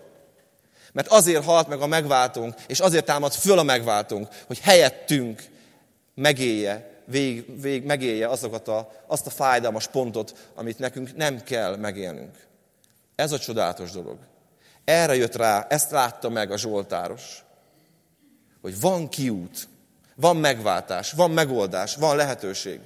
Mert 0.92 1.09
azért 1.09 1.45
halt 1.45 1.68
meg 1.68 1.80
a 1.80 1.87
megváltunk, 1.87 2.54
és 2.66 2.80
azért 2.80 3.04
támad 3.04 3.33
föl 3.33 3.59
a 3.59 3.62
megváltunk, 3.62 4.28
hogy 4.47 4.59
helyettünk 4.59 5.42
megélje, 6.14 6.98
vég, 7.11 7.61
vég, 7.61 7.85
megélje 7.85 8.29
azokat 8.29 8.69
a, 8.69 9.03
azt 9.07 9.27
a 9.27 9.31
fájdalmas 9.31 9.88
pontot, 9.88 10.50
amit 10.55 10.79
nekünk 10.79 11.17
nem 11.17 11.43
kell 11.43 11.77
megélnünk. 11.77 12.37
Ez 13.15 13.33
a 13.33 13.38
csodálatos 13.38 13.91
dolog. 13.91 14.19
Erre 14.85 15.15
jött 15.15 15.37
rá, 15.37 15.67
ezt 15.69 15.91
látta 15.91 16.29
meg 16.29 16.50
a 16.50 16.59
Zsoltáros, 16.59 17.45
hogy 18.61 18.81
van 18.81 19.09
kiút, 19.09 19.69
van 20.15 20.37
megváltás, 20.37 21.12
van 21.12 21.31
megoldás, 21.31 21.97
van 21.97 22.17
lehetőség. 22.17 22.81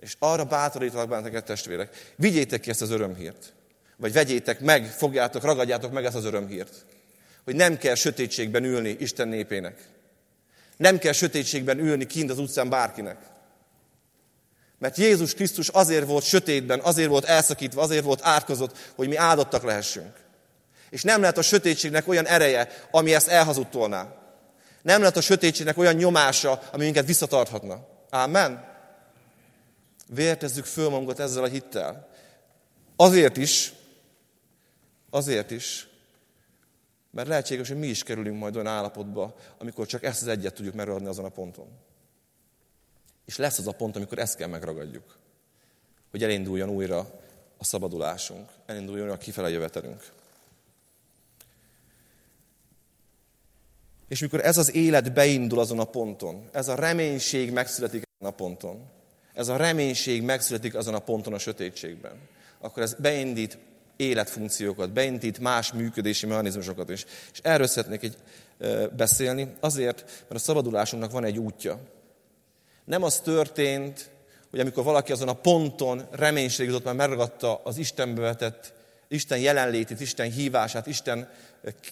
És 0.00 0.16
arra 0.18 0.44
bátorítalak 0.44 1.08
benneteket, 1.08 1.44
testvérek, 1.44 2.12
vigyétek 2.16 2.60
ki 2.60 2.70
ezt 2.70 2.82
az 2.82 2.90
örömhírt. 2.90 3.52
Vagy 3.96 4.12
vegyétek 4.12 4.60
meg, 4.60 4.86
fogjátok, 4.86 5.42
ragadjátok 5.42 5.92
meg 5.92 6.04
ezt 6.04 6.16
az 6.16 6.24
örömhírt. 6.24 6.84
Hogy 7.44 7.54
nem 7.54 7.78
kell 7.78 7.94
sötétségben 7.94 8.64
ülni 8.64 8.96
Isten 8.98 9.28
népének. 9.28 9.88
Nem 10.76 10.98
kell 10.98 11.12
sötétségben 11.12 11.78
ülni 11.78 12.06
kint 12.06 12.30
az 12.30 12.38
utcán 12.38 12.68
bárkinek. 12.68 13.18
Mert 14.78 14.96
Jézus 14.96 15.34
Krisztus 15.34 15.68
azért 15.68 16.06
volt 16.06 16.24
sötétben, 16.24 16.80
azért 16.80 17.08
volt 17.08 17.24
elszakítva, 17.24 17.82
azért 17.82 18.04
volt 18.04 18.20
átkozott, 18.22 18.76
hogy 18.94 19.08
mi 19.08 19.16
áldottak 19.16 19.62
lehessünk. 19.62 20.12
És 20.90 21.02
nem 21.02 21.20
lehet 21.20 21.38
a 21.38 21.42
sötétségnek 21.42 22.08
olyan 22.08 22.26
ereje, 22.26 22.68
ami 22.90 23.14
ezt 23.14 23.28
elhazudtolná. 23.28 24.14
Nem 24.82 24.98
lehet 24.98 25.16
a 25.16 25.20
sötétségnek 25.20 25.78
olyan 25.78 25.94
nyomása, 25.94 26.62
ami 26.72 26.84
minket 26.84 27.06
visszatarthatna. 27.06 27.86
Ámen? 28.10 28.74
Vértezzük 30.08 30.64
föl 30.64 30.88
magunkat 30.88 31.20
ezzel 31.20 31.42
a 31.42 31.46
hittel. 31.48 32.08
Azért 32.96 33.36
is, 33.36 33.72
azért 35.10 35.50
is, 35.50 35.88
mert 37.16 37.28
lehetséges, 37.28 37.68
hogy 37.68 37.78
mi 37.78 37.86
is 37.86 38.02
kerülünk 38.02 38.38
majd 38.38 38.54
olyan 38.54 38.66
állapotba, 38.66 39.34
amikor 39.58 39.86
csak 39.86 40.02
ezt 40.02 40.22
az 40.22 40.28
egyet 40.28 40.54
tudjuk 40.54 40.74
megragadni 40.74 41.08
azon 41.08 41.24
a 41.24 41.28
ponton. 41.28 41.66
És 43.24 43.36
lesz 43.36 43.58
az 43.58 43.66
a 43.66 43.72
pont, 43.72 43.96
amikor 43.96 44.18
ezt 44.18 44.36
kell 44.36 44.48
megragadjuk. 44.48 45.18
Hogy 46.10 46.22
elinduljon 46.22 46.68
újra 46.68 46.98
a 47.58 47.64
szabadulásunk, 47.64 48.50
elinduljon 48.66 49.04
újra 49.04 49.16
a 49.16 49.22
kifele 49.22 49.50
jövetelünk. 49.50 50.04
És 54.08 54.20
mikor 54.20 54.44
ez 54.44 54.56
az 54.56 54.74
élet 54.74 55.12
beindul 55.12 55.58
azon 55.58 55.78
a 55.78 55.84
ponton, 55.84 56.48
ez 56.52 56.68
a 56.68 56.74
reménység 56.74 57.52
megszületik 57.52 58.02
azon 58.18 58.32
a 58.32 58.36
ponton, 58.36 58.90
ez 59.32 59.48
a 59.48 59.56
reménység 59.56 60.22
megszületik 60.22 60.74
azon 60.74 60.94
a 60.94 60.98
ponton 60.98 61.32
a 61.32 61.38
sötétségben, 61.38 62.28
akkor 62.58 62.82
ez 62.82 62.94
beindít 62.94 63.58
életfunkciókat, 63.96 64.92
beindít 64.92 65.38
más 65.38 65.72
működési 65.72 66.26
mechanizmusokat 66.26 66.90
is. 66.90 67.04
És 67.32 67.38
erről 67.42 67.66
szeretnék 67.66 68.02
egy 68.02 68.16
beszélni, 68.96 69.52
azért, 69.60 70.04
mert 70.06 70.34
a 70.34 70.38
szabadulásunknak 70.38 71.10
van 71.10 71.24
egy 71.24 71.38
útja. 71.38 71.78
Nem 72.84 73.02
az 73.02 73.20
történt, 73.20 74.10
hogy 74.50 74.60
amikor 74.60 74.84
valaki 74.84 75.12
azon 75.12 75.28
a 75.28 75.32
ponton 75.32 76.08
reménység 76.10 76.66
jutott, 76.66 76.84
mert 76.84 76.96
megragadta 76.96 77.60
az 77.64 77.78
Istenbe 77.78 78.20
vetett, 78.20 78.72
Isten 79.08 79.38
jelenlétét, 79.38 80.00
Isten 80.00 80.30
hívását, 80.30 80.86
Isten 80.86 81.28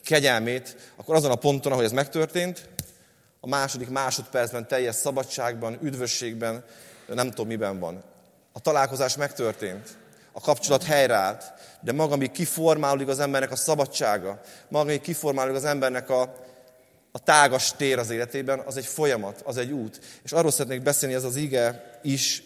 kegyelmét, 0.05 0.77
akkor 0.97 1.15
azon 1.15 1.31
a 1.31 1.35
ponton, 1.35 1.73
ahogy 1.73 1.85
ez 1.85 1.93
megtörtént, 1.93 2.69
a 3.41 3.47
második 3.47 3.89
másodpercben 3.89 4.69
teljes 4.69 4.95
szabadságban, 4.95 5.79
üdvösségben, 5.83 6.65
nem 7.07 7.29
tudom 7.29 7.47
miben 7.47 7.79
van. 7.79 8.03
A 8.53 8.61
találkozás 8.61 9.17
megtörtént 9.17 9.97
a 10.37 10.41
kapcsolat 10.41 10.83
helyreállt, 10.83 11.53
de 11.81 11.93
maga, 11.93 12.17
még 12.17 12.31
kiformálódik 12.31 13.09
az 13.09 13.19
embernek 13.19 13.51
a 13.51 13.57
szabadsága, 13.57 14.41
maga, 14.69 14.85
még 14.85 15.01
kiformálódik 15.01 15.57
az 15.57 15.65
embernek 15.65 16.11
a, 16.11 16.23
a 17.13 17.19
tágas 17.19 17.73
tér 17.73 17.99
az 17.99 18.11
életében, 18.11 18.59
az 18.59 18.77
egy 18.77 18.87
folyamat, 18.87 19.41
az 19.45 19.57
egy 19.57 19.71
út. 19.71 20.01
És 20.23 20.33
arról 20.33 20.51
szeretnék 20.51 20.83
beszélni, 20.83 21.15
ez 21.15 21.25
az 21.25 21.37
ige 21.37 21.99
is, 22.03 22.43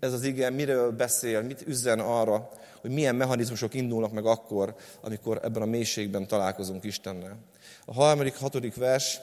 ez 0.00 0.12
az 0.12 0.22
ige 0.22 0.50
miről 0.50 0.90
beszél, 0.90 1.42
mit 1.42 1.66
üzen 1.66 2.00
arra, 2.00 2.50
hogy 2.80 2.90
milyen 2.90 3.14
mechanizmusok 3.14 3.74
indulnak 3.74 4.12
meg 4.12 4.26
akkor, 4.26 4.74
amikor 5.00 5.40
ebben 5.42 5.62
a 5.62 5.66
mélységben 5.66 6.26
találkozunk 6.26 6.84
Istennel. 6.84 7.36
A 7.84 7.94
harmadik, 7.94 8.36
hatodik 8.36 8.74
vers, 8.74 9.20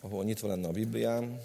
ahol 0.00 0.24
nyitva 0.24 0.48
lenne 0.48 0.68
a 0.68 0.70
Bibliám, 0.70 1.40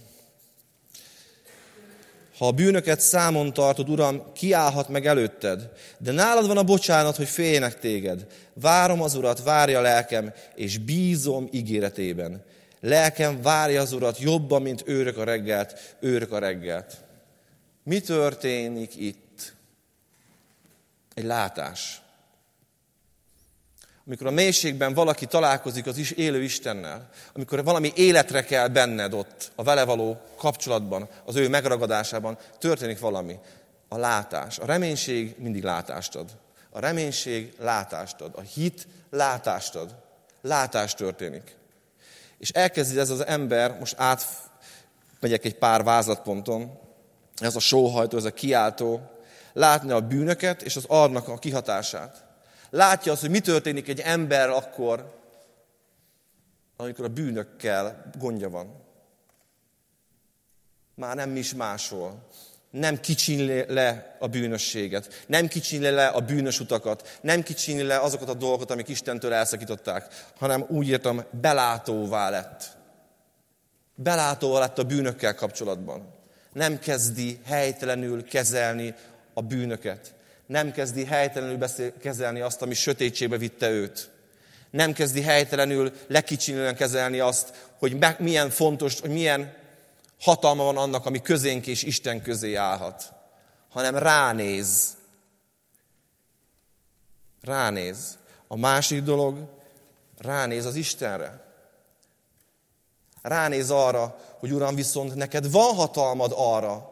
ha 2.42 2.48
a 2.48 2.52
bűnöket 2.52 3.00
számon 3.00 3.54
tartod, 3.54 3.90
Uram, 3.90 4.34
kiállhat 4.34 4.90
meg 4.90 5.06
előtted. 5.06 5.70
De 5.98 6.12
nálad 6.12 6.48
van 6.48 6.58
a 6.58 6.64
bocsánat, 6.64 7.16
hogy 7.16 7.28
féljenek 7.28 7.80
téged. 7.80 8.28
Várom 8.54 9.02
az 9.02 9.16
Urat, 9.16 9.44
várja 9.44 9.80
a 9.80 9.82
lelkem, 9.82 10.34
és 10.56 10.78
bízom 10.78 11.48
ígéretében. 11.52 12.44
Lelkem 12.80 13.42
várja 13.42 13.82
az 13.82 13.94
Urat 13.94 14.20
jobban, 14.20 14.62
mint 14.62 14.84
őrök 14.86 15.18
a 15.18 15.24
reggelt, 15.24 15.96
őrök 16.00 16.32
a 16.32 16.40
reggelt. 16.40 16.98
Mi 17.84 18.00
történik 18.00 18.96
itt? 18.96 19.54
Egy 21.14 21.26
látás 21.26 22.01
amikor 24.12 24.28
a 24.28 24.32
mélységben 24.32 24.94
valaki 24.94 25.26
találkozik 25.26 25.86
az 25.86 25.98
is 25.98 26.12
élő 26.12 26.44
Istennel, 26.44 27.10
amikor 27.34 27.64
valami 27.64 27.92
életre 27.96 28.44
kell 28.44 28.68
benned 28.68 29.14
ott, 29.14 29.52
a 29.56 29.64
vele 29.64 29.84
való 29.84 30.22
kapcsolatban, 30.38 31.10
az 31.26 31.36
ő 31.36 31.50
megragadásában, 31.50 32.38
történik 32.60 33.00
valami. 33.00 33.40
A 33.88 33.98
látás. 33.98 34.60
A 34.60 34.66
reménység 34.66 35.36
mindig 35.38 35.64
látást 35.64 36.16
ad. 36.16 36.30
A 36.70 36.80
reménység 36.80 37.54
látást 37.60 38.22
ad. 38.22 38.32
A 38.36 38.42
hit 38.42 38.88
látást 39.10 39.76
ad. 39.76 39.96
Látás 40.42 40.94
történik. 40.94 41.56
És 42.38 42.50
elkezdi 42.50 43.00
ez 43.00 43.10
az 43.10 43.26
ember, 43.26 43.78
most 43.80 43.96
átmegyek 43.98 45.46
egy 45.46 45.56
pár 45.56 45.84
vázlatponton, 45.84 46.80
ez 47.38 47.56
a 47.56 47.60
sóhajtó, 47.60 48.18
ez 48.18 48.26
a 48.26 48.34
kiáltó, 48.34 49.12
látni 49.54 49.92
a 49.92 50.02
bűnöket 50.08 50.62
és 50.62 50.76
az 50.76 50.86
arnak 50.88 51.28
a 51.28 51.38
kihatását. 51.38 52.30
Látja 52.74 53.12
azt, 53.12 53.22
hogy 53.22 53.30
mi 53.30 53.40
történik 53.40 53.88
egy 53.88 54.00
ember 54.00 54.50
akkor, 54.50 55.20
amikor 56.76 57.06
a 57.06 57.10
bűnökkel 57.10 58.12
gondja 58.18 58.50
van. 58.50 58.84
Már 60.96 61.16
nem 61.16 61.36
is 61.36 61.54
máshol. 61.54 62.28
nem 62.70 63.00
kicsínli 63.00 63.74
le 63.74 64.16
a 64.20 64.28
bűnösséget, 64.28 65.24
nem 65.28 65.48
kicsínli 65.48 65.90
le 65.90 66.08
a 66.08 66.20
bűnös 66.20 66.60
utakat, 66.60 67.18
nem 67.22 67.44
kicsínli 67.44 67.84
le 67.84 68.00
azokat 68.00 68.30
a 68.30 68.34
dolgokat, 68.34 68.72
amik 68.72 68.88
Istentől 68.88 69.34
elszakították, 69.34 70.26
hanem 70.38 70.66
úgy 70.68 70.88
írtam, 70.88 71.24
belátóvá 71.42 72.30
lett. 72.30 72.78
Belátóvá 73.96 74.60
lett 74.60 74.78
a 74.78 74.84
bűnökkel 74.84 75.36
kapcsolatban. 75.36 76.14
Nem 76.54 76.80
kezdi 76.80 77.40
helytelenül 77.46 78.24
kezelni 78.24 78.96
a 79.34 79.42
bűnöket. 79.42 80.14
Nem 80.52 80.72
kezdi 80.72 81.06
helytelenül 81.06 81.58
beszél, 81.58 81.98
kezelni 81.98 82.40
azt, 82.40 82.62
ami 82.62 82.74
sötétségbe 82.74 83.38
vitte 83.38 83.70
őt. 83.70 84.10
Nem 84.70 84.94
kezdi 84.94 85.22
helytelenül 85.22 85.92
lekicsinően 86.08 86.76
kezelni 86.76 87.20
azt, 87.20 87.54
hogy 87.80 87.98
milyen 88.18 88.50
fontos, 88.50 89.00
hogy 89.00 89.10
milyen 89.10 89.54
hatalma 90.20 90.64
van 90.64 90.78
annak, 90.78 91.06
ami 91.06 91.22
közénk 91.22 91.68
és 91.68 91.84
Isten 91.84 92.22
közé 92.22 92.56
állhat, 92.56 93.14
hanem 93.70 93.98
ránéz. 93.98 94.98
Ránéz. 97.42 98.18
A 98.48 98.58
másik 98.58 99.04
dolog, 99.04 99.50
ránéz 100.18 100.66
az 100.66 100.76
Istenre. 100.76 101.44
Ránéz 103.22 103.70
arra, 103.70 104.18
hogy 104.40 104.52
Uram, 104.52 104.76
viszont 104.76 105.16
neked 105.16 105.52
van 105.52 105.76
hatalmad 105.76 106.34
arra, 106.36 106.91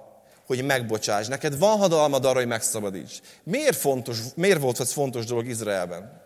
hogy 0.56 0.66
megbocsáss. 0.66 1.28
Neked 1.28 1.58
van 1.58 1.78
hatalmad 1.78 2.26
arra, 2.26 2.38
hogy 2.38 2.48
megszabadíts. 2.48 3.20
Miért, 3.44 3.76
fontos, 3.76 4.18
miért 4.36 4.60
volt 4.60 4.80
ez 4.80 4.92
fontos 4.92 5.26
dolog 5.26 5.48
Izraelben? 5.48 6.22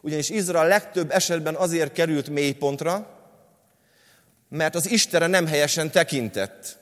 Ugyanis 0.00 0.30
Izrael 0.30 0.68
legtöbb 0.68 1.10
esetben 1.10 1.54
azért 1.54 1.92
került 1.92 2.28
mélypontra, 2.28 3.20
mert 4.48 4.74
az 4.74 4.90
Istenre 4.90 5.26
nem 5.26 5.46
helyesen 5.46 5.90
tekintett. 5.90 6.78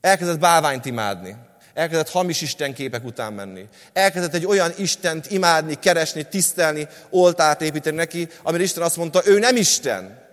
Elkezdett 0.00 0.38
bálványt 0.38 0.84
imádni. 0.84 1.36
Elkezdett 1.74 2.10
hamis 2.10 2.40
istenképek 2.40 3.04
után 3.04 3.32
menni. 3.32 3.68
Elkezdett 3.92 4.34
egy 4.34 4.46
olyan 4.46 4.72
Istent 4.76 5.30
imádni, 5.30 5.74
keresni, 5.74 6.28
tisztelni, 6.28 6.88
oltárt 7.10 7.62
építeni 7.62 7.96
neki, 7.96 8.28
amire 8.42 8.62
Isten 8.62 8.82
azt 8.82 8.96
mondta, 8.96 9.22
ő 9.24 9.38
nem 9.38 9.56
Isten. 9.56 10.25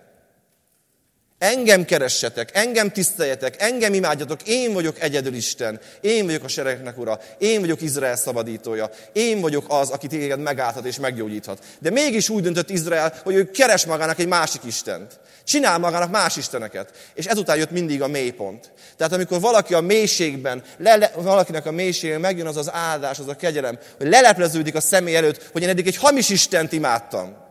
Engem 1.38 1.84
keressetek, 1.84 2.50
engem 2.52 2.90
tiszteljetek, 2.90 3.62
engem 3.62 3.94
imádjatok, 3.94 4.40
én 4.46 4.72
vagyok 4.72 5.00
egyedül 5.00 5.34
Isten, 5.34 5.80
én 6.00 6.24
vagyok 6.24 6.44
a 6.44 6.48
seregnek 6.48 6.98
ura, 6.98 7.20
én 7.38 7.60
vagyok 7.60 7.82
Izrael 7.82 8.16
szabadítója, 8.16 8.90
én 9.12 9.40
vagyok 9.40 9.64
az, 9.68 9.90
aki 9.90 10.06
téged 10.06 10.40
megállhat 10.40 10.84
és 10.84 10.98
meggyógyíthat. 10.98 11.64
De 11.78 11.90
mégis 11.90 12.28
úgy 12.28 12.42
döntött 12.42 12.70
Izrael, 12.70 13.14
hogy 13.22 13.34
ő 13.34 13.50
keres 13.50 13.86
magának 13.86 14.18
egy 14.18 14.26
másik 14.26 14.60
Istent. 14.64 15.20
Csinál 15.44 15.78
magának 15.78 16.10
más 16.10 16.36
isteneket. 16.36 16.90
És 17.14 17.26
ezután 17.26 17.56
jött 17.56 17.70
mindig 17.70 18.02
a 18.02 18.08
mélypont. 18.08 18.72
Tehát 18.96 19.12
amikor 19.12 19.40
valaki 19.40 19.74
a 19.74 19.80
mélységben, 19.80 20.62
le, 20.78 21.12
valakinek 21.16 21.66
a 21.66 21.70
mélységben 21.70 22.20
megjön 22.20 22.46
az 22.46 22.56
az 22.56 22.72
áldás, 22.72 23.18
az 23.18 23.28
a 23.28 23.36
kegyelem, 23.36 23.78
hogy 23.98 24.08
lelepleződik 24.08 24.74
a 24.74 24.80
személy 24.80 25.16
előtt, 25.16 25.50
hogy 25.52 25.62
én 25.62 25.68
eddig 25.68 25.86
egy 25.86 25.96
hamis 25.96 26.28
Istent 26.28 26.72
imádtam. 26.72 27.43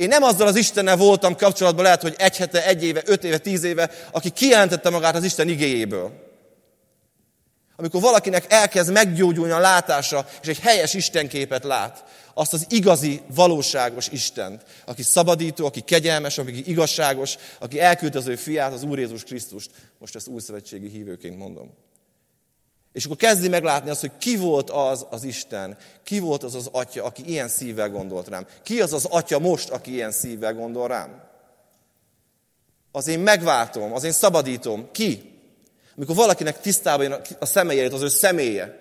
Én 0.00 0.08
nem 0.08 0.22
azzal 0.22 0.46
az 0.46 0.56
Istennel 0.56 0.96
voltam 0.96 1.36
kapcsolatban, 1.36 1.84
lehet, 1.84 2.02
hogy 2.02 2.14
egy 2.18 2.36
hete, 2.36 2.66
egy 2.66 2.84
éve, 2.84 3.02
öt 3.04 3.24
éve, 3.24 3.38
tíz 3.38 3.64
éve, 3.64 3.90
aki 4.10 4.30
kijelentette 4.30 4.90
magát 4.90 5.14
az 5.14 5.24
Isten 5.24 5.48
igéjéből. 5.48 6.12
Amikor 7.76 8.00
valakinek 8.00 8.52
elkezd 8.52 8.92
meggyógyulni 8.92 9.52
a 9.52 9.58
látása, 9.58 10.26
és 10.42 10.48
egy 10.48 10.58
helyes 10.58 10.94
Istenképet 10.94 11.64
lát, 11.64 12.04
azt 12.34 12.52
az 12.52 12.66
igazi, 12.68 13.20
valóságos 13.34 14.08
Istent, 14.08 14.62
aki 14.84 15.02
szabadító, 15.02 15.66
aki 15.66 15.80
kegyelmes, 15.80 16.38
aki 16.38 16.70
igazságos, 16.70 17.36
aki 17.58 17.80
elküldte 17.80 18.18
az 18.18 18.26
ő 18.26 18.36
fiát, 18.36 18.72
az 18.72 18.82
Úr 18.82 18.98
Jézus 18.98 19.24
Krisztust. 19.24 19.70
Most 19.98 20.16
ezt 20.16 20.28
újszövetségi 20.28 20.88
hívőként 20.88 21.38
mondom. 21.38 21.70
És 22.92 23.04
akkor 23.04 23.16
kezdi 23.16 23.48
meglátni 23.48 23.90
azt, 23.90 24.00
hogy 24.00 24.16
ki 24.18 24.36
volt 24.36 24.70
az 24.70 25.06
az 25.10 25.22
Isten, 25.22 25.76
ki 26.02 26.18
volt 26.18 26.42
az 26.42 26.54
az 26.54 26.68
Atya, 26.72 27.04
aki 27.04 27.28
ilyen 27.28 27.48
szívvel 27.48 27.90
gondolt 27.90 28.28
rám. 28.28 28.46
Ki 28.62 28.80
az 28.80 28.92
az 28.92 29.04
Atya 29.04 29.38
most, 29.38 29.68
aki 29.68 29.92
ilyen 29.92 30.12
szívvel 30.12 30.54
gondol 30.54 30.88
rám? 30.88 31.22
Az 32.92 33.06
én 33.06 33.18
megváltom, 33.18 33.92
az 33.92 34.04
én 34.04 34.12
szabadítom. 34.12 34.90
Ki? 34.92 35.38
Amikor 35.96 36.14
valakinek 36.16 36.60
tisztában 36.60 37.04
jön 37.04 37.20
a 37.38 37.46
személyét, 37.46 37.92
az 37.92 38.02
ő 38.02 38.08
személye. 38.08 38.78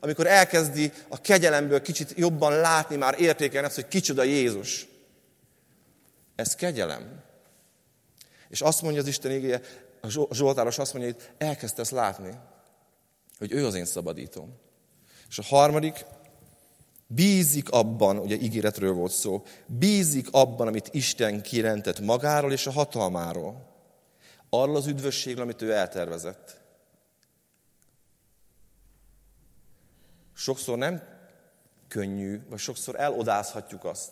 Amikor 0.00 0.26
elkezdi 0.26 0.92
a 1.08 1.20
kegyelemből 1.20 1.82
kicsit 1.82 2.12
jobban 2.16 2.52
látni, 2.52 2.96
már 2.96 3.20
értékelni 3.20 3.66
azt, 3.66 3.76
hogy 3.76 3.88
kicsoda 3.88 4.22
Jézus. 4.22 4.86
Ez 6.36 6.54
kegyelem. 6.54 7.22
És 8.48 8.60
azt 8.60 8.82
mondja 8.82 9.00
az 9.00 9.06
Isten 9.06 9.30
igéje, 9.30 9.60
a 10.00 10.34
Zsoltáros 10.34 10.78
azt 10.78 10.94
mondja, 10.94 11.12
hogy 11.12 11.48
elkezdte 11.48 11.82
ezt 11.82 11.90
látni 11.90 12.38
hogy 13.40 13.52
ő 13.52 13.66
az 13.66 13.74
én 13.74 13.84
szabadítom. 13.84 14.54
És 15.28 15.38
a 15.38 15.42
harmadik, 15.42 16.04
bízik 17.06 17.70
abban, 17.70 18.18
ugye 18.18 18.36
ígéretről 18.36 18.92
volt 18.92 19.12
szó, 19.12 19.44
bízik 19.66 20.28
abban, 20.30 20.66
amit 20.66 20.88
Isten 20.92 21.42
kirentett 21.42 22.00
magáról 22.00 22.52
és 22.52 22.66
a 22.66 22.70
hatalmáról. 22.70 23.68
Arról 24.50 24.76
az 24.76 24.86
üdvösségről, 24.86 25.42
amit 25.42 25.62
ő 25.62 25.72
eltervezett. 25.72 26.60
Sokszor 30.34 30.78
nem 30.78 31.02
könnyű, 31.88 32.40
vagy 32.48 32.58
sokszor 32.58 33.00
elodázhatjuk 33.00 33.84
azt, 33.84 34.10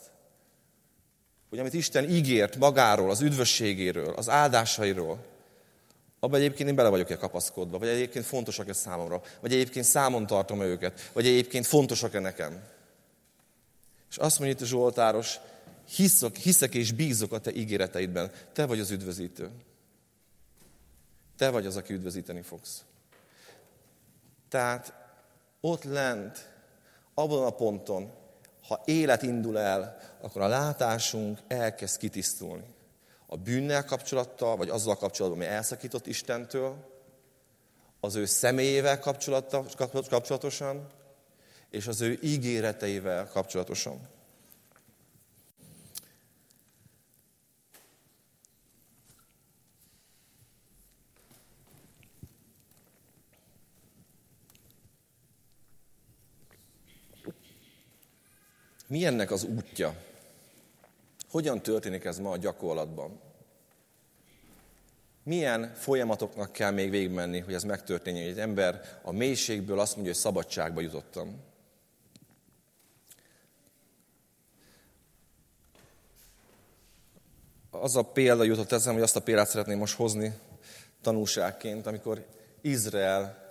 hogy 1.48 1.58
amit 1.58 1.74
Isten 1.74 2.10
ígért 2.10 2.56
magáról, 2.56 3.10
az 3.10 3.20
üdvösségéről, 3.20 4.14
az 4.14 4.28
áldásairól, 4.28 5.24
abban 6.20 6.40
egyébként 6.40 6.68
én 6.68 6.74
bele 6.74 6.88
vagyok-e 6.88 7.16
kapaszkodva, 7.16 7.78
vagy 7.78 7.88
egyébként 7.88 8.24
fontosak-e 8.24 8.72
számomra, 8.72 9.22
vagy 9.40 9.52
egyébként 9.52 9.84
számon 9.84 10.26
tartom-e 10.26 10.64
őket, 10.64 11.10
vagy 11.12 11.26
egyébként 11.26 11.66
fontosak-e 11.66 12.18
nekem. 12.18 12.64
És 14.10 14.16
azt 14.16 14.38
mondja 14.38 14.56
itt 14.56 14.62
a 14.62 14.66
Zsoltáros, 14.66 15.38
hiszok, 15.94 16.36
hiszek 16.36 16.74
és 16.74 16.92
bízok 16.92 17.32
a 17.32 17.38
te 17.38 17.52
ígéreteidben. 17.52 18.30
Te 18.52 18.66
vagy 18.66 18.80
az 18.80 18.90
üdvözítő. 18.90 19.50
Te 21.36 21.50
vagy 21.50 21.66
az, 21.66 21.76
aki 21.76 21.92
üdvözíteni 21.92 22.42
fogsz. 22.42 22.84
Tehát 24.48 24.92
ott 25.60 25.84
lent, 25.84 26.50
abban 27.14 27.44
a 27.44 27.50
ponton, 27.50 28.10
ha 28.68 28.82
élet 28.84 29.22
indul 29.22 29.58
el, 29.58 29.98
akkor 30.20 30.42
a 30.42 30.46
látásunk 30.46 31.38
elkezd 31.48 31.98
kitisztulni 31.98 32.76
a 33.30 33.36
bűnnel 33.36 33.84
kapcsolattal, 33.84 34.56
vagy 34.56 34.68
azzal 34.68 34.96
kapcsolatban, 34.96 35.40
ami 35.40 35.50
elszakított 35.50 36.06
Istentől, 36.06 36.96
az 38.00 38.14
ő 38.14 38.24
személyével 38.24 39.00
kapcsolatosan, 39.00 40.86
és 41.70 41.86
az 41.86 42.00
ő 42.00 42.18
ígéreteivel 42.22 43.28
kapcsolatosan. 43.28 44.08
Mi 58.86 59.04
ennek 59.04 59.30
az 59.30 59.44
útja? 59.44 60.07
Hogyan 61.30 61.62
történik 61.62 62.04
ez 62.04 62.18
ma 62.18 62.30
a 62.30 62.36
gyakorlatban? 62.36 63.20
Milyen 65.22 65.72
folyamatoknak 65.74 66.52
kell 66.52 66.70
még 66.70 66.90
végigmenni, 66.90 67.38
hogy 67.38 67.54
ez 67.54 67.62
megtörténjen, 67.62 68.22
hogy 68.22 68.32
egy 68.32 68.38
ember 68.38 69.00
a 69.02 69.12
mélységből 69.12 69.78
azt 69.78 69.94
mondja, 69.94 70.12
hogy 70.12 70.22
szabadságba 70.22 70.80
jutottam. 70.80 71.40
Az 77.70 77.96
a 77.96 78.02
példa 78.02 78.42
jutott 78.42 78.72
eszem, 78.72 78.92
hogy 78.92 79.02
azt 79.02 79.16
a 79.16 79.22
példát 79.22 79.48
szeretném 79.48 79.78
most 79.78 79.96
hozni 79.96 80.38
tanulságként, 81.00 81.86
amikor 81.86 82.26
Izrael 82.60 83.46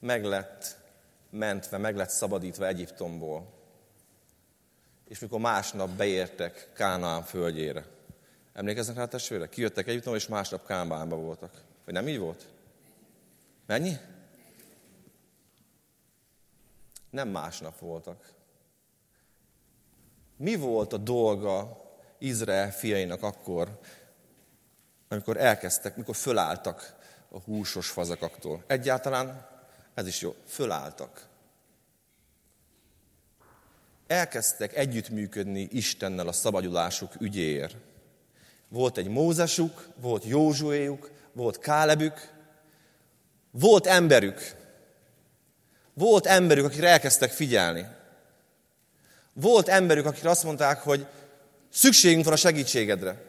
meglett 0.00 0.76
mentve, 1.30 1.78
meglett 1.78 2.10
szabadítva 2.10 2.66
Egyiptomból 2.66 3.59
és 5.10 5.18
mikor 5.18 5.40
másnap 5.40 5.90
beértek 5.90 6.68
Kánaán 6.74 7.22
földjére. 7.22 7.84
Emlékeznek 8.52 8.96
rá 8.96 9.02
a 9.02 9.08
testvérek? 9.08 9.48
Kijöttek 9.48 9.86
Egyiptomba, 9.88 10.18
és 10.18 10.26
másnap 10.26 10.66
Kánaánba 10.66 11.16
voltak. 11.16 11.62
Vagy 11.84 11.94
nem 11.94 12.08
így 12.08 12.18
volt? 12.18 12.48
Mennyi? 13.66 13.96
Nem 17.10 17.28
másnap 17.28 17.78
voltak. 17.78 18.32
Mi 20.36 20.56
volt 20.56 20.92
a 20.92 20.96
dolga 20.96 21.84
Izrael 22.18 22.72
fiainak 22.72 23.22
akkor, 23.22 23.78
amikor 25.08 25.36
elkezdtek, 25.36 25.96
mikor 25.96 26.16
fölálltak 26.16 26.96
a 27.28 27.40
húsos 27.40 27.90
fazakaktól? 27.90 28.64
Egyáltalán 28.66 29.48
ez 29.94 30.06
is 30.06 30.20
jó, 30.20 30.34
fölálltak 30.46 31.28
elkezdtek 34.10 34.76
együttműködni 34.76 35.68
Istennel 35.70 36.28
a 36.28 36.32
szabadulásuk 36.32 37.12
ügyéért. 37.20 37.76
Volt 38.68 38.96
egy 38.96 39.08
Mózesuk, 39.08 39.88
volt 39.96 40.24
Józsuéjuk, 40.24 41.10
volt 41.32 41.58
Kálebük, 41.58 42.28
volt 43.50 43.86
emberük. 43.86 44.54
Volt 45.94 46.26
emberük, 46.26 46.64
akik 46.64 46.82
elkezdtek 46.82 47.30
figyelni. 47.30 47.86
Volt 49.32 49.68
emberük, 49.68 50.06
akik 50.06 50.24
azt 50.24 50.44
mondták, 50.44 50.78
hogy 50.82 51.06
szükségünk 51.68 52.24
van 52.24 52.32
a 52.32 52.36
segítségedre. 52.36 53.22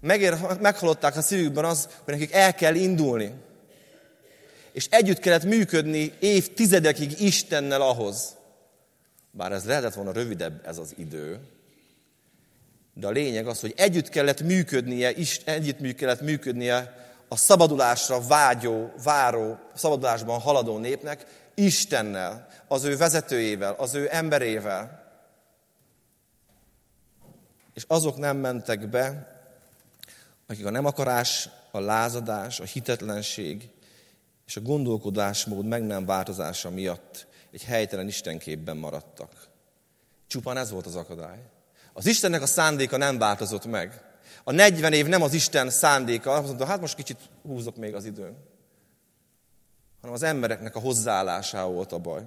Megér, 0.00 0.36
meghallották 0.60 1.16
a 1.16 1.22
szívükben 1.22 1.64
az, 1.64 1.88
hogy 2.04 2.14
nekik 2.14 2.32
el 2.32 2.54
kell 2.54 2.74
indulni. 2.74 3.34
És 4.78 4.86
együtt 4.90 5.18
kellett 5.18 5.44
működni 5.44 6.12
évtizedekig 6.18 7.20
Istennel 7.20 7.80
ahhoz. 7.80 8.36
Bár 9.30 9.52
ez 9.52 9.64
lehetett 9.64 9.94
volna 9.94 10.12
rövidebb 10.12 10.66
ez 10.66 10.78
az 10.78 10.94
idő, 10.96 11.40
de 12.94 13.06
a 13.06 13.10
lényeg 13.10 13.46
az, 13.46 13.60
hogy 13.60 13.72
együtt 13.76 14.08
kellett 14.08 14.42
működnie, 14.42 15.14
együtt 15.44 15.94
kellett 15.94 16.20
működnie 16.20 17.06
a 17.28 17.36
szabadulásra 17.36 18.20
vágyó, 18.20 18.92
váró, 19.04 19.58
szabadulásban 19.74 20.40
haladó 20.40 20.78
népnek 20.78 21.26
Istennel, 21.54 22.48
az 22.68 22.84
ő 22.84 22.96
vezetőjével, 22.96 23.74
az 23.78 23.94
ő 23.94 24.08
emberével. 24.10 25.12
És 27.74 27.84
azok 27.86 28.16
nem 28.16 28.36
mentek 28.36 28.88
be, 28.88 29.36
akik 30.46 30.66
a 30.66 30.70
nem 30.70 30.84
akarás, 30.84 31.48
a 31.70 31.80
lázadás, 31.80 32.60
a 32.60 32.64
hitetlenség 32.64 33.70
és 34.48 34.56
a 34.56 34.60
gondolkodásmód 34.60 35.66
meg 35.66 35.82
nem 35.82 36.06
változása 36.06 36.70
miatt 36.70 37.26
egy 37.52 37.64
helytelen 37.64 38.06
istenképben 38.06 38.76
maradtak. 38.76 39.48
Csupán 40.26 40.56
ez 40.56 40.70
volt 40.70 40.86
az 40.86 40.96
akadály. 40.96 41.38
Az 41.92 42.06
Istennek 42.06 42.42
a 42.42 42.46
szándéka 42.46 42.96
nem 42.96 43.18
változott 43.18 43.66
meg. 43.66 44.02
A 44.44 44.52
40 44.52 44.92
év 44.92 45.06
nem 45.06 45.22
az 45.22 45.32
Isten 45.32 45.70
szándéka, 45.70 46.32
azt 46.32 46.46
mondta, 46.46 46.64
hát 46.64 46.80
most 46.80 46.94
kicsit 46.94 47.20
húzok 47.42 47.76
még 47.76 47.94
az 47.94 48.04
időn. 48.04 48.36
Hanem 50.00 50.14
az 50.14 50.22
embereknek 50.22 50.76
a 50.76 50.80
hozzáállásával 50.80 51.72
volt 51.72 51.92
a 51.92 51.98
baj. 51.98 52.22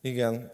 Igen, 0.00 0.50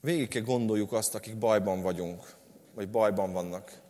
végig 0.00 0.28
kell 0.28 0.42
gondoljuk 0.42 0.92
azt, 0.92 1.14
akik 1.14 1.38
bajban 1.38 1.82
vagyunk, 1.82 2.34
vagy 2.74 2.88
bajban 2.90 3.32
vannak. 3.32 3.80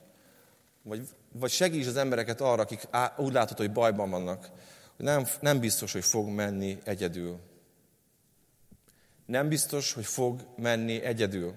Vagy, 0.82 1.08
vagy 1.32 1.50
segíts 1.50 1.86
az 1.86 1.96
embereket 1.96 2.40
arra, 2.40 2.62
akik 2.62 2.82
á, 2.90 3.14
úgy 3.16 3.32
látod, 3.32 3.56
hogy 3.56 3.72
bajban 3.72 4.10
vannak, 4.10 4.50
hogy 4.96 5.04
nem, 5.04 5.26
nem 5.40 5.60
biztos, 5.60 5.92
hogy 5.92 6.04
fog 6.04 6.28
menni 6.28 6.78
egyedül. 6.84 7.38
Nem 9.26 9.48
biztos, 9.48 9.92
hogy 9.92 10.06
fog 10.06 10.46
menni 10.56 11.02
egyedül. 11.02 11.54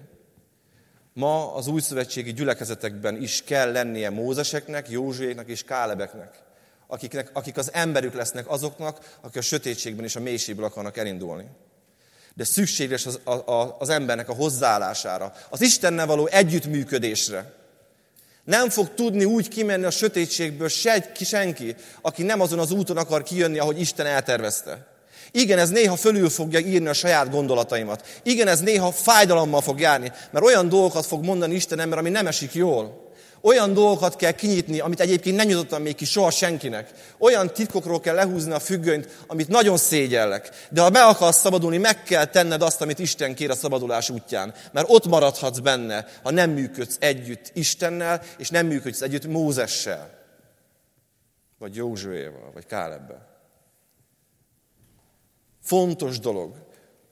Ma 1.12 1.54
az 1.54 1.66
új 1.66 1.80
szövetségi 1.80 2.32
gyülekezetekben 2.32 3.22
is 3.22 3.42
kell 3.42 3.72
lennie 3.72 4.10
Mózeseknek, 4.10 4.90
Józsuéknak 4.90 5.48
és 5.48 5.64
Kálebeknek, 5.64 6.45
akiknek, 6.86 7.30
akik 7.32 7.56
az 7.56 7.70
emberük 7.72 8.14
lesznek 8.14 8.50
azoknak, 8.50 9.16
akik 9.20 9.36
a 9.36 9.40
sötétségben 9.40 10.04
és 10.04 10.16
a 10.16 10.20
mélységből 10.20 10.64
akarnak 10.64 10.96
elindulni. 10.96 11.46
De 12.34 12.44
szükséges 12.44 13.06
az, 13.06 13.20
a, 13.24 13.30
a, 13.30 13.76
az 13.78 13.88
embernek 13.88 14.28
a 14.28 14.34
hozzáállására, 14.34 15.32
az 15.48 15.60
Istennel 15.60 16.06
való 16.06 16.26
együttműködésre. 16.26 17.52
Nem 18.44 18.68
fog 18.68 18.94
tudni 18.94 19.24
úgy 19.24 19.48
kimenni 19.48 19.84
a 19.84 19.90
sötétségből 19.90 20.68
se, 20.68 21.12
senki, 21.24 21.74
aki 22.00 22.22
nem 22.22 22.40
azon 22.40 22.58
az 22.58 22.70
úton 22.70 22.96
akar 22.96 23.22
kijönni, 23.22 23.58
ahogy 23.58 23.80
Isten 23.80 24.06
eltervezte. 24.06 24.86
Igen, 25.30 25.58
ez 25.58 25.70
néha 25.70 25.96
fölül 25.96 26.28
fogja 26.28 26.58
írni 26.58 26.86
a 26.86 26.92
saját 26.92 27.30
gondolataimat. 27.30 28.20
Igen, 28.22 28.48
ez 28.48 28.60
néha 28.60 28.92
fájdalommal 28.92 29.60
fog 29.60 29.80
járni, 29.80 30.12
mert 30.30 30.44
olyan 30.44 30.68
dolgokat 30.68 31.06
fog 31.06 31.24
mondani 31.24 31.54
Isten 31.54 31.80
ember, 31.80 31.98
ami 31.98 32.10
nem 32.10 32.26
esik 32.26 32.54
jól. 32.54 33.05
Olyan 33.46 33.72
dolgokat 33.72 34.16
kell 34.16 34.32
kinyitni, 34.32 34.80
amit 34.80 35.00
egyébként 35.00 35.36
nem 35.36 35.46
nyitottam 35.46 35.82
még 35.82 35.94
ki 35.94 36.04
soha 36.04 36.30
senkinek. 36.30 36.90
Olyan 37.18 37.52
titkokról 37.52 38.00
kell 38.00 38.14
lehúzni 38.14 38.52
a 38.52 38.58
függönyt, 38.58 39.24
amit 39.26 39.48
nagyon 39.48 39.76
szégyellek. 39.76 40.66
De 40.70 40.80
ha 40.80 40.90
be 40.90 41.04
akarsz 41.04 41.38
szabadulni, 41.38 41.78
meg 41.78 42.02
kell 42.02 42.24
tenned 42.24 42.62
azt, 42.62 42.80
amit 42.80 42.98
Isten 42.98 43.34
kér 43.34 43.50
a 43.50 43.54
szabadulás 43.54 44.10
útján. 44.10 44.54
Mert 44.72 44.90
ott 44.90 45.06
maradhatsz 45.06 45.58
benne, 45.58 46.06
ha 46.22 46.30
nem 46.30 46.50
működsz 46.50 46.96
együtt 47.00 47.50
Istennel, 47.54 48.22
és 48.38 48.50
nem 48.50 48.66
működsz 48.66 49.00
együtt 49.00 49.26
Mózessel. 49.26 50.10
Vagy 51.58 51.74
Józsuéval, 51.74 52.50
vagy 52.54 52.66
Kálebbel. 52.66 53.28
Fontos 55.62 56.18
dolog 56.18 56.54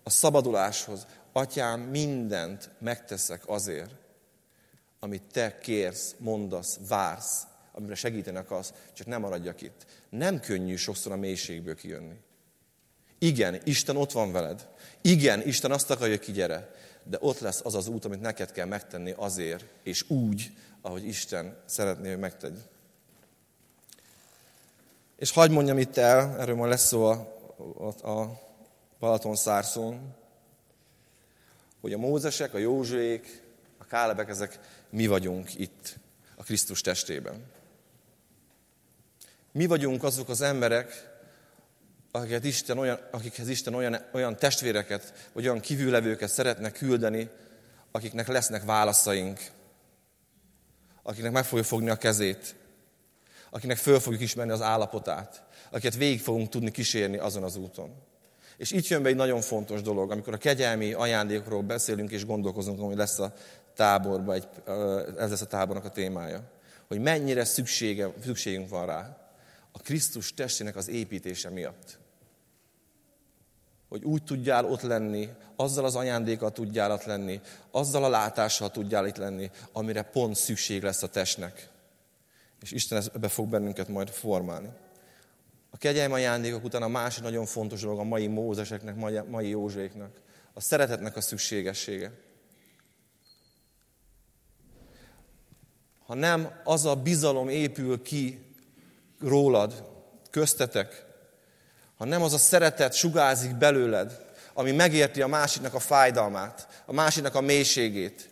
a 0.03 0.11
szabaduláshoz. 0.11 1.07
Atyám, 1.33 1.81
mindent 1.81 2.71
megteszek 2.81 3.43
azért, 3.47 4.04
amit 5.05 5.23
te 5.33 5.59
kérsz, 5.59 6.15
mondasz, 6.19 6.79
vársz, 6.89 7.43
amire 7.73 7.95
segíteni 7.95 8.37
akarsz, 8.37 8.73
csak 8.93 9.07
nem 9.07 9.21
maradjak 9.21 9.63
itt. 9.63 9.87
Nem 10.09 10.41
könnyű 10.41 10.77
sokszor 10.77 11.13
a 11.13 11.17
mélységből 11.17 11.75
kijönni. 11.75 12.15
Igen, 13.19 13.61
Isten 13.65 13.97
ott 13.97 14.13
van 14.13 14.33
veled. 14.33 14.69
Igen, 15.01 15.47
Isten 15.47 15.71
azt 15.71 15.91
akarja, 15.91 16.19
hogy 16.25 16.35
gyere. 16.35 16.75
De 17.03 17.19
ott 17.21 17.39
lesz 17.39 17.61
az 17.65 17.75
az 17.75 17.87
út, 17.87 18.05
amit 18.05 18.21
neked 18.21 18.53
kell 18.53 18.67
megtenni 18.67 19.15
azért, 19.17 19.65
és 19.83 20.11
úgy, 20.11 20.51
ahogy 20.81 21.07
Isten 21.07 21.57
szeretné, 21.67 22.09
hogy 22.09 22.19
megtegy. 22.19 22.59
És 25.17 25.31
hagyd 25.31 25.53
mondjam 25.53 25.79
itt 25.79 25.97
el, 25.97 26.39
erről 26.39 26.57
majd 26.57 26.71
lesz 26.71 26.87
szó 26.87 27.05
a, 27.05 27.29
a, 27.79 28.11
a 28.11 28.41
Balaton 28.99 29.37
szárszón, 29.37 30.15
hogy 31.81 31.93
a 31.93 31.99
Mózesek, 31.99 32.55
a 32.55 32.59
Józsuék, 32.59 33.43
a 33.79 33.85
Kálebek, 33.85 34.29
ezek 34.29 34.59
mi 34.95 35.07
vagyunk 35.07 35.59
itt 35.59 35.97
a 36.37 36.43
Krisztus 36.43 36.81
testében. 36.81 37.45
Mi 39.53 39.67
vagyunk 39.67 40.03
azok 40.03 40.29
az 40.29 40.41
emberek, 40.41 41.13
akiket 42.11 42.45
Isten 42.45 42.79
olyan, 42.79 42.99
akikhez 43.11 43.49
Isten 43.49 43.75
olyan, 43.75 43.97
olyan 44.13 44.37
testvéreket, 44.37 45.31
vagy 45.33 45.45
olyan 45.45 45.61
kívüllevőket 45.61 46.29
szeretne 46.29 46.71
küldeni, 46.71 47.29
akiknek 47.93 48.29
lesznek 48.29 48.65
válaszaink, 48.65 49.41
akiknek 51.03 51.33
meg 51.33 51.45
fogjuk 51.45 51.67
fogni 51.67 51.91
a 51.91 51.97
kezét, 51.97 52.55
akinek 53.51 53.77
föl 53.77 54.01
fogjuk 54.01 54.23
ismerni 54.23 54.53
az 54.53 54.63
állapotát, 54.63 55.43
akiket 55.71 55.95
végig 55.95 56.21
fogunk 56.21 56.49
tudni 56.49 56.71
kísérni 56.71 57.17
azon 57.17 57.43
az 57.43 57.57
úton. 57.57 57.95
És 58.57 58.71
itt 58.71 58.87
jön 58.87 59.03
be 59.03 59.09
egy 59.09 59.17
nagyon 59.17 59.41
fontos 59.41 59.83
dolog, 59.83 60.11
amikor 60.11 60.35
a 60.35 60.39
kegyelmi 60.39 60.93
ajándékról 60.93 61.63
beszélünk 61.63 62.11
és 62.11 62.27
gondolkozunk, 62.27 62.81
hogy 62.81 62.97
lesz 62.97 63.19
a 63.19 63.35
táborba, 63.75 64.33
egy, 64.35 64.49
ez 65.19 65.31
lesz 65.31 65.41
a 65.41 65.47
tábornak 65.47 65.85
a 65.85 65.91
témája. 65.91 66.43
Hogy 66.89 67.01
mennyire 67.01 67.45
szüksége, 67.45 68.13
szükségünk 68.23 68.69
van 68.69 68.87
rá. 68.87 69.19
A 69.73 69.79
Krisztus 69.79 70.35
testének 70.35 70.77
az 70.77 70.89
építése 70.89 71.51
miatt. 71.51 71.99
Hogy 73.89 74.05
úgy 74.05 74.23
tudjál 74.23 74.65
ott 74.65 74.83
lenni, 74.83 75.29
azzal 75.57 75.85
az 75.85 75.95
ajándékkal 75.95 76.53
tudjál 76.53 76.93
ott 76.93 77.05
lenni, 77.05 77.41
azzal 77.71 78.05
a 78.05 78.09
látással 78.09 78.71
tudjál 78.71 79.07
itt 79.07 79.17
lenni, 79.17 79.51
amire 79.73 80.03
pont 80.03 80.37
szükség 80.37 80.83
lesz 80.83 81.03
a 81.03 81.09
testnek. 81.09 81.69
És 82.61 82.73
Isten 82.73 83.03
ebbe 83.15 83.29
fog 83.29 83.49
bennünket 83.49 83.89
majd 83.89 84.09
formálni. 84.09 84.69
A 85.71 85.77
kegyelmi 85.77 86.15
ajándékok 86.15 86.65
után 86.65 86.83
a 86.83 86.89
másik 86.89 87.23
nagyon 87.23 87.47
fontos 87.47 87.81
dolog 87.81 87.99
a 87.99 88.03
mai 88.03 88.27
Mózeseknek, 88.27 88.95
mai 89.27 89.49
Józséknak, 89.49 90.21
a 90.53 90.61
szeretetnek 90.61 91.17
a 91.17 91.21
szükségessége. 91.21 92.13
Ha 96.07 96.15
nem 96.15 96.51
az 96.65 96.85
a 96.85 96.95
bizalom 96.95 97.49
épül 97.49 98.03
ki 98.03 98.45
rólad, 99.21 99.93
köztetek, 100.31 101.05
ha 101.97 102.05
nem 102.05 102.23
az 102.23 102.33
a 102.33 102.39
szeretet 102.39 102.95
sugázik 102.95 103.57
belőled, 103.57 104.25
ami 104.55 104.73
megérti 104.73 105.23
a 105.23 105.27
másiknak 105.27 105.75
a 105.75 105.79
fájdalmát, 105.79 106.69
a 106.87 106.93
másiknak 106.93 107.35
a 107.35 107.41
mélységét, 107.41 108.31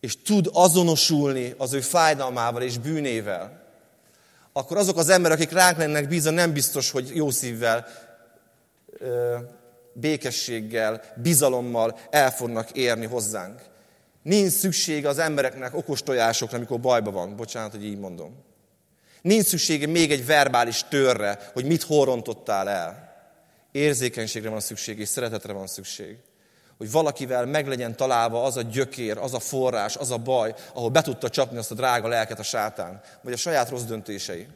és 0.00 0.22
tud 0.22 0.50
azonosulni 0.52 1.54
az 1.58 1.72
ő 1.72 1.80
fájdalmával 1.80 2.62
és 2.62 2.78
bűnével, 2.78 3.60
akkor 4.52 4.76
azok 4.76 4.96
az 4.96 5.08
emberek, 5.08 5.38
akik 5.38 5.52
ránk 5.52 5.78
lennek 5.78 6.08
bízva, 6.08 6.30
nem 6.30 6.52
biztos, 6.52 6.90
hogy 6.90 7.10
jó 7.14 7.30
szívvel, 7.30 7.86
békességgel, 9.92 11.02
bizalommal 11.16 11.98
el 12.10 12.30
fognak 12.30 12.70
érni 12.70 13.06
hozzánk. 13.06 13.60
Nincs 14.22 14.52
szüksége 14.52 15.08
az 15.08 15.18
embereknek 15.18 15.74
okos 15.74 16.02
tojásokra, 16.02 16.56
amikor 16.56 16.80
bajba 16.80 17.10
van. 17.10 17.36
Bocsánat, 17.36 17.70
hogy 17.70 17.84
így 17.84 17.98
mondom. 17.98 18.44
Nincs 19.22 19.44
szüksége 19.44 19.86
még 19.86 20.12
egy 20.12 20.26
verbális 20.26 20.84
törre, 20.88 21.50
hogy 21.52 21.64
mit 21.64 21.82
horrontottál 21.82 22.68
el. 22.68 23.08
Érzékenységre 23.72 24.48
van 24.48 24.60
szükség, 24.60 24.98
és 24.98 25.08
szeretetre 25.08 25.52
van 25.52 25.66
szükség. 25.66 26.16
Hogy 26.78 26.90
valakivel 26.90 27.46
meg 27.46 27.68
legyen 27.68 27.96
találva 27.96 28.42
az 28.44 28.56
a 28.56 28.62
gyökér, 28.62 29.18
az 29.18 29.34
a 29.34 29.40
forrás, 29.40 29.96
az 29.96 30.10
a 30.10 30.16
baj, 30.16 30.54
ahol 30.74 30.88
be 30.88 31.02
tudta 31.02 31.28
csapni 31.28 31.58
azt 31.58 31.70
a 31.70 31.74
drága 31.74 32.08
lelket 32.08 32.38
a 32.38 32.42
sátán, 32.42 33.00
vagy 33.22 33.32
a 33.32 33.36
saját 33.36 33.68
rossz 33.68 33.82
döntései. 33.82 34.46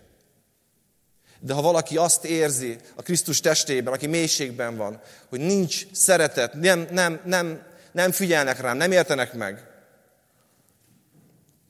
De 1.40 1.52
ha 1.52 1.62
valaki 1.62 1.96
azt 1.96 2.24
érzi 2.24 2.76
a 2.94 3.02
Krisztus 3.02 3.40
testében, 3.40 3.92
aki 3.92 4.06
mélységben 4.06 4.76
van, 4.76 5.00
hogy 5.28 5.40
nincs 5.40 5.86
szeretet, 5.92 6.54
nem, 6.54 6.86
nem, 6.90 7.20
nem, 7.24 7.62
nem 7.94 8.10
figyelnek 8.10 8.60
rám, 8.60 8.76
nem 8.76 8.92
értenek 8.92 9.32
meg, 9.32 9.70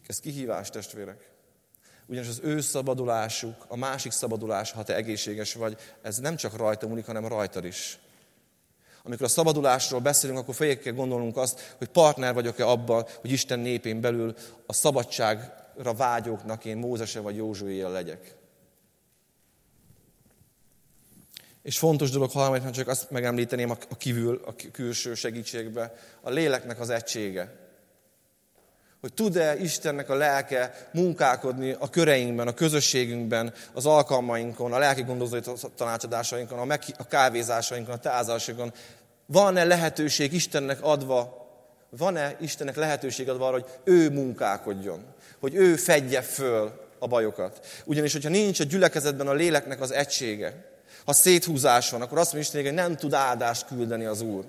ez 0.06 0.20
kihívás, 0.20 0.70
testvérek. 0.70 1.30
Ugyanis 2.06 2.28
az 2.28 2.40
ő 2.42 2.60
szabadulásuk, 2.60 3.64
a 3.68 3.76
másik 3.76 4.12
szabadulás, 4.12 4.72
ha 4.72 4.82
te 4.82 4.94
egészséges 4.94 5.54
vagy, 5.54 5.76
ez 6.02 6.16
nem 6.16 6.36
csak 6.36 6.56
rajta 6.56 6.88
múlik, 6.88 7.06
hanem 7.06 7.26
rajtad 7.26 7.64
is. 7.64 7.98
Amikor 9.02 9.26
a 9.26 9.28
szabadulásról 9.28 10.00
beszélünk, 10.00 10.38
akkor 10.38 10.54
fejéig 10.54 10.78
kell 10.78 10.92
gondolnunk 10.92 11.36
azt, 11.36 11.74
hogy 11.78 11.88
partner 11.88 12.34
vagyok-e 12.34 12.66
abban, 12.66 13.06
hogy 13.20 13.30
Isten 13.30 13.58
népén 13.58 14.00
belül 14.00 14.34
a 14.66 14.72
szabadságra 14.72 15.94
vágyóknak 15.94 16.64
én 16.64 16.76
Mózese 16.76 17.20
vagy 17.20 17.36
Józsuéjel 17.36 17.90
legyek. 17.90 18.36
És 21.64 21.78
fontos 21.78 22.10
dolog 22.10 22.30
harmadiknak 22.30 22.74
csak 22.74 22.88
azt 22.88 23.10
megemlíteném 23.10 23.70
a 23.70 23.96
kívül, 23.96 24.42
a 24.46 24.54
külső 24.72 25.14
segítségbe, 25.14 25.94
a 26.20 26.30
léleknek 26.30 26.80
az 26.80 26.90
egysége 26.90 27.64
hogy 29.04 29.14
tud-e 29.14 29.56
Istennek 29.56 30.10
a 30.10 30.14
lelke 30.14 30.88
munkálkodni 30.92 31.76
a 31.78 31.90
köreinkben, 31.90 32.48
a 32.48 32.54
közösségünkben, 32.54 33.52
az 33.72 33.86
alkalmainkon, 33.86 34.72
a 34.72 34.78
lelki 34.78 35.02
gondozói 35.02 35.40
tanácsadásainkon, 35.76 36.58
a, 36.58 36.64
meg, 36.64 36.82
a 36.98 37.06
kávézásainkon, 37.06 37.94
a 37.94 37.98
tázásainkon. 37.98 38.72
Van-e 39.26 39.64
lehetőség 39.64 40.32
Istennek 40.32 40.78
adva, 40.82 41.48
van-e 41.90 42.36
Istennek 42.40 42.76
lehetőség 42.76 43.28
adva 43.28 43.46
arra, 43.46 43.52
hogy 43.52 43.66
ő 43.84 44.10
munkálkodjon, 44.10 45.04
hogy 45.40 45.54
ő 45.54 45.76
fedje 45.76 46.22
föl 46.22 46.72
a 46.98 47.06
bajokat. 47.06 47.66
Ugyanis, 47.84 48.12
hogyha 48.12 48.28
nincs 48.28 48.60
a 48.60 48.64
gyülekezetben 48.64 49.28
a 49.28 49.32
léleknek 49.32 49.80
az 49.80 49.92
egysége, 49.92 50.73
ha 51.04 51.12
széthúzás 51.12 51.90
van, 51.90 52.02
akkor 52.02 52.18
azt 52.18 52.32
mondja 52.32 52.50
Isten, 52.50 52.64
hogy 52.64 52.82
nem 52.84 52.96
tud 52.96 53.12
áldást 53.12 53.66
küldeni 53.66 54.04
az 54.04 54.20
Úr. 54.20 54.44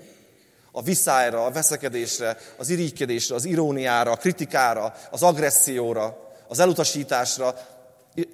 A 0.72 0.82
viszályra, 0.82 1.44
a 1.44 1.50
veszekedésre, 1.50 2.36
az 2.56 2.68
irigykedésre, 2.68 3.34
az 3.34 3.44
iróniára, 3.44 4.10
a 4.10 4.16
kritikára, 4.16 4.94
az 5.10 5.22
agresszióra, 5.22 6.32
az 6.48 6.58
elutasításra, 6.58 7.54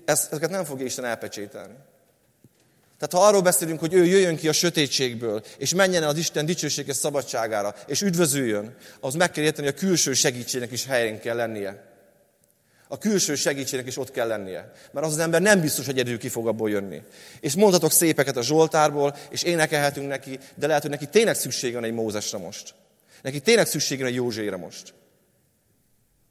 ezeket 0.04 0.50
nem 0.50 0.64
fogja 0.64 0.84
Isten 0.84 1.04
elpecsételni. 1.04 1.74
Tehát 2.98 3.24
ha 3.24 3.30
arról 3.30 3.42
beszélünk, 3.42 3.80
hogy 3.80 3.94
ő 3.94 4.04
jöjjön 4.04 4.36
ki 4.36 4.48
a 4.48 4.52
sötétségből, 4.52 5.42
és 5.58 5.74
menjen 5.74 6.02
el 6.02 6.08
az 6.08 6.16
Isten 6.16 6.46
dicsőséges 6.46 6.96
szabadságára, 6.96 7.74
és 7.86 8.02
üdvözüljön, 8.02 8.76
az 9.00 9.14
meg 9.14 9.30
kell 9.30 9.44
érteni, 9.44 9.66
hogy 9.66 9.76
a 9.76 9.86
külső 9.86 10.12
segítségnek 10.12 10.72
is 10.72 10.86
helyén 10.86 11.20
kell 11.20 11.36
lennie 11.36 11.91
a 12.92 12.98
külső 12.98 13.34
segítségnek 13.34 13.88
is 13.88 13.98
ott 13.98 14.10
kell 14.10 14.26
lennie. 14.26 14.72
Mert 14.90 15.06
az 15.06 15.12
az 15.12 15.18
ember 15.18 15.42
nem 15.42 15.60
biztos, 15.60 15.86
hogy 15.86 15.98
egyedül 15.98 16.18
ki 16.18 16.28
fog 16.28 16.48
abból 16.48 16.70
jönni. 16.70 17.02
És 17.40 17.54
mondhatok 17.54 17.90
szépeket 17.90 18.36
a 18.36 18.42
Zsoltárból, 18.42 19.16
és 19.30 19.42
énekelhetünk 19.42 20.08
neki, 20.08 20.38
de 20.54 20.66
lehet, 20.66 20.82
hogy 20.82 20.90
neki 20.90 21.06
tényleg 21.06 21.34
szüksége 21.34 21.74
van 21.74 21.84
egy 21.84 21.92
Mózesre 21.92 22.38
most. 22.38 22.74
Neki 23.22 23.40
tényleg 23.40 23.66
szüksége 23.66 24.02
van 24.02 24.10
egy 24.10 24.16
Józsére 24.16 24.56
most. 24.56 24.94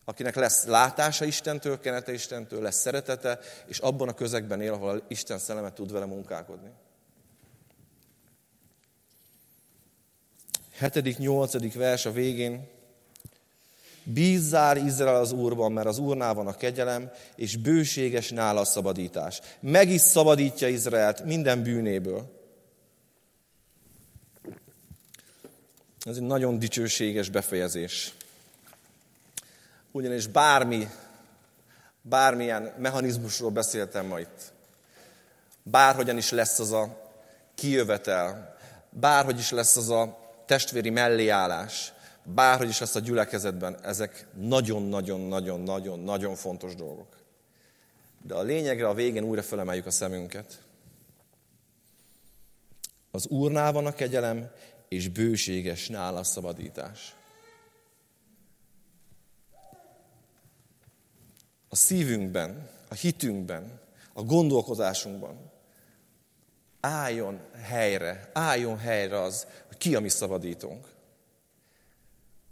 Akinek 0.05 0.35
lesz 0.35 0.65
látása 0.65 1.25
Istentől, 1.25 1.79
kenete 1.79 2.13
Istentől, 2.13 2.61
lesz 2.61 2.79
szeretete, 2.79 3.39
és 3.67 3.77
abban 3.77 4.07
a 4.07 4.13
közegben 4.13 4.61
él, 4.61 4.73
ahol 4.73 5.03
Isten 5.07 5.39
szellemet 5.39 5.73
tud 5.73 5.91
vele 5.91 6.05
munkálkodni. 6.05 6.69
Hetedik, 10.73 11.17
nyolcadik 11.17 11.73
vers 11.73 12.05
a 12.05 12.11
végén 12.11 12.69
Bízzár 14.03 14.77
Izrael 14.77 15.15
az 15.15 15.31
Úrban, 15.31 15.71
mert 15.71 15.87
az 15.87 15.97
Úrnál 15.97 16.33
van 16.33 16.47
a 16.47 16.55
kegyelem, 16.55 17.11
és 17.35 17.57
bőséges 17.57 18.29
nála 18.29 18.59
a 18.59 18.65
szabadítás. 18.65 19.41
Meg 19.59 19.89
is 19.89 20.01
szabadítja 20.01 20.67
Izraelt 20.67 21.23
minden 21.23 21.63
bűnéből. 21.63 22.39
Ez 26.05 26.15
egy 26.15 26.21
nagyon 26.21 26.59
dicsőséges 26.59 27.29
befejezés. 27.29 28.13
Ugyanis 29.91 30.27
bármi, 30.27 30.87
bármilyen 32.01 32.73
mechanizmusról 32.77 33.49
beszéltem 33.49 34.05
ma 34.05 34.19
itt, 34.19 34.51
bárhogyan 35.63 36.17
is 36.17 36.31
lesz 36.31 36.59
az 36.59 36.71
a 36.71 37.11
kijövetel, 37.55 38.57
bárhogy 38.89 39.39
is 39.39 39.51
lesz 39.51 39.77
az 39.77 39.89
a 39.89 40.17
testvéri 40.45 40.89
melléállás, 40.89 41.93
bárhogy 42.23 42.69
is 42.69 42.79
lesz 42.79 42.95
a 42.95 42.99
gyülekezetben, 42.99 43.83
ezek 43.83 44.27
nagyon-nagyon-nagyon-nagyon-nagyon 44.33 46.35
fontos 46.35 46.75
dolgok. 46.75 47.17
De 48.21 48.33
a 48.33 48.41
lényegre 48.41 48.87
a 48.87 48.93
végén 48.93 49.23
újra 49.23 49.41
felemeljük 49.41 49.85
a 49.85 49.91
szemünket. 49.91 50.63
Az 53.11 53.27
Úrnál 53.27 53.71
van 53.71 53.85
a 53.85 53.93
kegyelem, 53.93 54.51
és 54.87 55.07
bőséges 55.07 55.87
nála 55.87 56.19
a 56.19 56.23
szabadítás. 56.23 57.15
A 61.69 61.75
szívünkben, 61.75 62.69
a 62.89 62.93
hitünkben, 62.93 63.79
a 64.13 64.23
gondolkodásunkban 64.23 65.51
álljon 66.79 67.39
helyre, 67.61 68.29
álljon 68.33 68.77
helyre 68.77 69.21
az, 69.21 69.47
ki 69.77 69.95
a 69.95 69.99
mi 69.99 70.09
szabadítónk. 70.09 70.87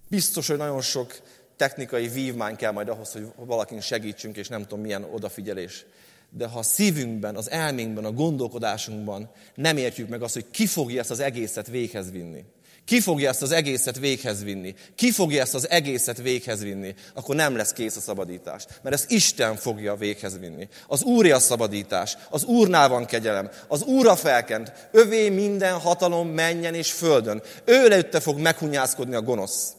Biztos, 0.10 0.48
hogy 0.48 0.58
nagyon 0.58 0.82
sok 0.82 1.19
technikai 1.58 2.08
vívmány 2.08 2.56
kell 2.56 2.72
majd 2.72 2.89
ahhoz, 2.89 3.12
hogy 3.12 3.28
valakin 3.36 3.82
segítsünk, 3.82 4.38
és 4.38 4.48
nem 4.48 4.62
tudom 4.62 4.80
milyen 4.80 5.04
odafigyelés. 5.04 5.86
De 6.30 6.48
ha 6.48 6.60
a 6.60 6.63
szívünkben, 6.63 7.36
az 7.36 7.50
elménkben, 7.50 8.06
a 8.06 8.12
gondolkodásunkban 8.12 9.32
nem 9.56 9.78
értjük 9.78 10.10
meg 10.10 10.22
azt, 10.22 10.34
hogy 10.34 10.45
ki 10.52 10.65
fogja 10.65 11.00
ezt 11.00 11.12
az 11.12 11.19
egészet 11.19 11.67
véghez 11.67 12.12
vinni, 12.12 12.43
ki 12.86 13.00
fogja 13.00 13.30
ezt 13.30 13.41
az 13.41 13.52
egészet 13.52 14.00
véghez 14.00 14.43
vinni, 14.43 14.76
ki 14.95 15.12
fogja 15.12 15.41
ezt 15.41 15.56
az 15.56 15.69
egészet 15.69 16.17
véghez 16.17 16.62
vinni, 16.62 16.95
akkor 17.13 17.36
nem 17.36 17.56
lesz 17.56 17.74
kész 17.74 17.95
a 17.95 18.00
szabadítás. 18.00 18.65
Mert 18.82 18.95
ezt 18.95 19.12
Isten 19.12 19.56
fogja 19.56 19.95
véghez 19.95 20.39
vinni. 20.39 20.67
Az 20.88 21.04
Úrja 21.04 21.36
a 21.36 21.39
szabadítás, 21.39 22.17
az 22.30 22.43
Úrnál 22.43 22.89
van 22.89 23.06
kegyelem, 23.06 23.50
az 23.67 23.84
Úra 23.84 24.15
felkent, 24.15 24.89
övé 24.91 25.30
minden 25.30 25.74
hatalom 25.74 26.28
menjen 26.28 26.74
és 26.74 26.91
földön. 26.91 27.41
Ő 27.65 27.74
előtte 27.74 28.19
fog 28.19 28.39
meghunyászkodni 28.39 29.15
a 29.15 29.22
gonosz. 29.22 29.74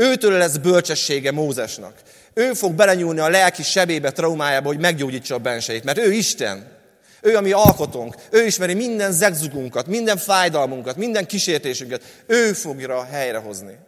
Őtől 0.00 0.38
lesz 0.38 0.56
bölcsessége 0.56 1.32
Mózesnak. 1.32 1.94
Ő 2.34 2.52
fog 2.52 2.72
belenyúlni 2.72 3.18
a 3.18 3.28
lelki 3.28 3.62
sebébe, 3.62 4.10
traumájába, 4.10 4.68
hogy 4.68 4.78
meggyógyítsa 4.78 5.34
a 5.34 5.38
benseit, 5.38 5.84
mert 5.84 5.98
ő 5.98 6.12
Isten. 6.12 6.78
Ő 7.20 7.36
a 7.36 7.40
mi 7.40 7.52
alkotónk. 7.52 8.14
Ő 8.30 8.44
ismeri 8.44 8.74
minden 8.74 9.12
zegzugunkat, 9.12 9.86
minden 9.86 10.16
fájdalmunkat, 10.16 10.96
minden 10.96 11.26
kísértésünket. 11.26 12.22
Ő 12.26 12.52
fogja 12.52 13.04
helyrehozni. 13.04 13.78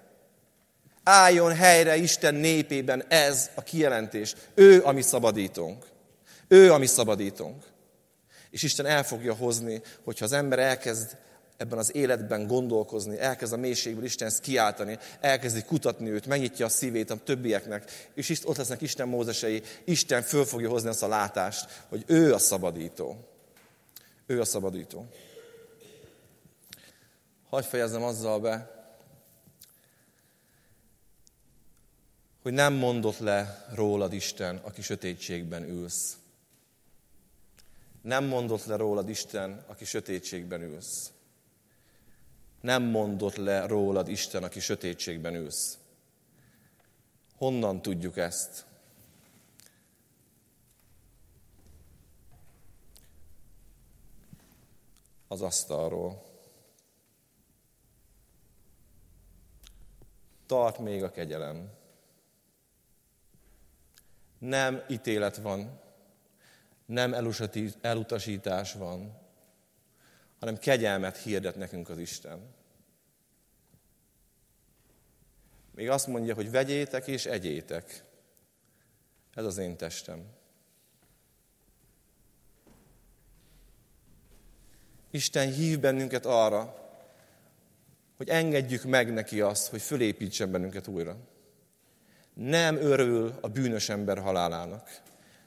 Álljon 1.02 1.54
helyre 1.54 1.96
Isten 1.96 2.34
népében 2.34 3.04
ez 3.08 3.50
a 3.54 3.62
kijelentés. 3.62 4.34
Ő 4.54 4.84
a 4.84 4.92
mi 4.92 5.02
szabadítónk. 5.02 5.84
Ő 6.48 6.72
a 6.72 6.78
mi 6.78 6.86
szabadítónk. 6.86 7.62
És 8.50 8.62
Isten 8.62 8.86
el 8.86 9.04
fogja 9.04 9.34
hozni, 9.34 9.82
hogyha 10.04 10.24
az 10.24 10.32
ember 10.32 10.58
elkezd 10.58 11.16
ebben 11.62 11.78
az 11.78 11.94
életben 11.94 12.46
gondolkozni, 12.46 13.18
elkezd 13.18 13.52
a 13.52 13.56
mélységből 13.56 14.04
Istenhez 14.04 14.40
kiáltani, 14.40 14.98
elkezdi 15.20 15.62
kutatni 15.62 16.10
őt, 16.10 16.26
megnyitja 16.26 16.66
a 16.66 16.68
szívét 16.68 17.10
a 17.10 17.16
többieknek, 17.16 18.10
és 18.14 18.40
ott 18.44 18.56
lesznek 18.56 18.80
Isten 18.80 19.08
mózesei, 19.08 19.62
Isten 19.84 20.22
föl 20.22 20.44
fogja 20.44 20.68
hozni 20.68 20.88
azt 20.88 21.02
a 21.02 21.08
látást, 21.08 21.84
hogy 21.88 22.04
ő 22.06 22.34
a 22.34 22.38
szabadító. 22.38 23.28
Ő 24.26 24.40
a 24.40 24.44
szabadító. 24.44 25.06
Hagy 27.48 27.64
fejezzem 27.64 28.02
azzal 28.02 28.40
be, 28.40 28.80
hogy 32.42 32.52
nem 32.52 32.72
mondott 32.72 33.18
le 33.18 33.66
rólad 33.74 34.12
Isten, 34.12 34.56
aki 34.56 34.82
sötétségben 34.82 35.62
ülsz. 35.68 36.16
Nem 38.00 38.24
mondott 38.24 38.64
le 38.64 38.76
rólad 38.76 39.08
Isten, 39.08 39.64
aki 39.66 39.84
sötétségben 39.84 40.62
ülsz 40.62 41.12
nem 42.62 42.82
mondott 42.82 43.36
le 43.36 43.66
rólad 43.66 44.08
Isten, 44.08 44.42
aki 44.42 44.60
sötétségben 44.60 45.34
ülsz. 45.34 45.78
Honnan 47.36 47.82
tudjuk 47.82 48.16
ezt? 48.16 48.66
Az 55.28 55.42
asztalról. 55.42 56.22
Tart 60.46 60.78
még 60.78 61.02
a 61.02 61.10
kegyelem. 61.10 61.70
Nem 64.38 64.82
ítélet 64.88 65.36
van, 65.36 65.80
nem 66.86 67.14
elutasítás 67.80 68.72
van, 68.72 69.21
hanem 70.42 70.58
kegyelmet 70.58 71.16
hirdet 71.16 71.56
nekünk 71.56 71.88
az 71.88 71.98
Isten. 71.98 72.54
Még 75.74 75.90
azt 75.90 76.06
mondja, 76.06 76.34
hogy 76.34 76.50
vegyétek 76.50 77.06
és 77.06 77.26
egyétek. 77.26 78.04
Ez 79.34 79.44
az 79.44 79.58
én 79.58 79.76
testem. 79.76 80.24
Isten 85.10 85.52
hív 85.52 85.80
bennünket 85.80 86.26
arra, 86.26 86.74
hogy 88.16 88.28
engedjük 88.28 88.84
meg 88.84 89.12
neki 89.12 89.40
azt, 89.40 89.68
hogy 89.68 89.82
fölépítsen 89.82 90.50
bennünket 90.50 90.86
újra. 90.86 91.16
Nem 92.34 92.76
örül 92.76 93.38
a 93.40 93.48
bűnös 93.48 93.88
ember 93.88 94.18
halálának. 94.18 95.02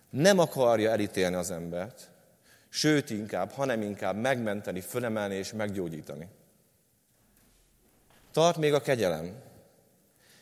Nem 0.10 0.40
akarja 0.40 0.92
elítélni 0.92 1.36
az 1.36 1.52
embert, 1.52 2.15
sőt 2.76 3.10
inkább, 3.10 3.52
hanem 3.52 3.82
inkább 3.82 4.16
megmenteni, 4.16 4.82
fölemelni 4.82 5.36
és 5.36 5.54
meggyógyítani. 5.54 6.28
Tart 8.32 8.58
még 8.58 8.74
a 8.74 8.82
kegyelem. 8.82 9.36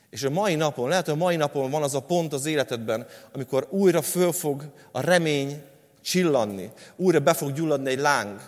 És 0.10 0.24
a 0.24 0.30
mai 0.30 0.56
napon, 0.56 0.90
lehet, 0.90 1.06
hogy 1.06 1.14
a 1.14 1.18
mai 1.18 1.36
napon 1.36 1.72
van 1.72 1.84
az 1.84 1.96
a 1.96 2.02
pont 2.02 2.34
az 2.34 2.46
életedben, 2.46 3.08
amikor 3.32 3.68
újra 3.70 4.02
föl 4.02 4.32
fog 4.32 4.64
a 4.92 5.02
remény 5.02 5.64
csillanni, 6.02 6.72
újra 6.96 7.20
be 7.20 7.34
fog 7.34 7.52
gyulladni 7.52 7.90
egy 7.90 8.00
láng, 8.00 8.40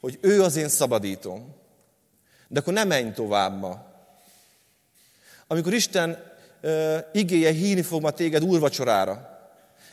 hogy 0.00 0.18
ő 0.20 0.42
az 0.42 0.56
én 0.56 0.68
szabadítom. 0.68 1.54
De 2.48 2.60
akkor 2.60 2.72
nem 2.72 2.88
menj 2.88 3.12
tovább 3.12 3.58
ma. 3.60 3.86
Amikor 5.46 5.72
Isten 5.72 6.32
uh, 6.62 6.98
igéje 7.12 7.50
híni 7.50 7.82
fog 7.82 8.02
ma 8.02 8.10
téged 8.10 8.44
úrvacsorára, 8.44 9.33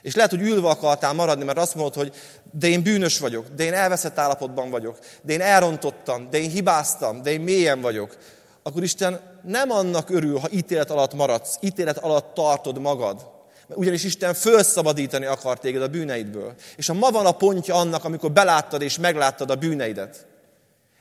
és 0.02 0.16
lehet, 0.16 0.32
hogy 0.32 0.42
ülve 0.42 0.68
akartál 0.70 1.14
maradni, 1.14 1.44
mert 1.44 1.58
azt 1.58 1.76
mondod, 1.76 1.94
hogy 1.94 2.14
de 2.52 2.68
én 2.68 2.84
bűnös 2.84 3.20
vagyok, 3.20 3.46
de 3.56 3.64
én 3.64 3.74
elveszett 3.74 4.18
állapotban 4.18 4.70
vagyok, 4.70 4.98
de 5.22 5.34
én 5.34 5.42
elrontottam, 5.42 6.30
de 6.30 6.38
én 6.38 6.50
hibáztam, 6.50 7.22
de 7.22 7.32
én 7.32 7.42
mélyen 7.42 7.82
vagyok, 7.82 8.18
akkor 8.64 8.84
Isten 8.84 9.20
nem 9.44 9.72
annak 9.72 10.10
örül, 10.10 10.38
ha 10.38 10.48
ítélet 10.52 10.92
alatt 10.92 11.14
maradsz, 11.14 11.58
ítélet 11.60 11.98
alatt 11.98 12.34
tartod 12.34 12.80
magad. 12.80 13.30
Ugyanis 13.68 14.04
Isten 14.04 14.34
felszabadítani 14.34 15.26
akar 15.26 15.60
téged 15.60 15.82
a 15.82 15.88
bűneidből. 15.88 16.54
És 16.76 16.90
a 16.90 16.94
ma 16.94 17.12
van 17.12 17.26
a 17.26 17.32
pontja 17.32 17.76
annak, 17.76 18.04
amikor 18.04 18.32
beláttad 18.32 18.82
és 18.82 18.98
megláttad 18.98 19.50
a 19.50 19.56
bűneidet. 19.56 20.28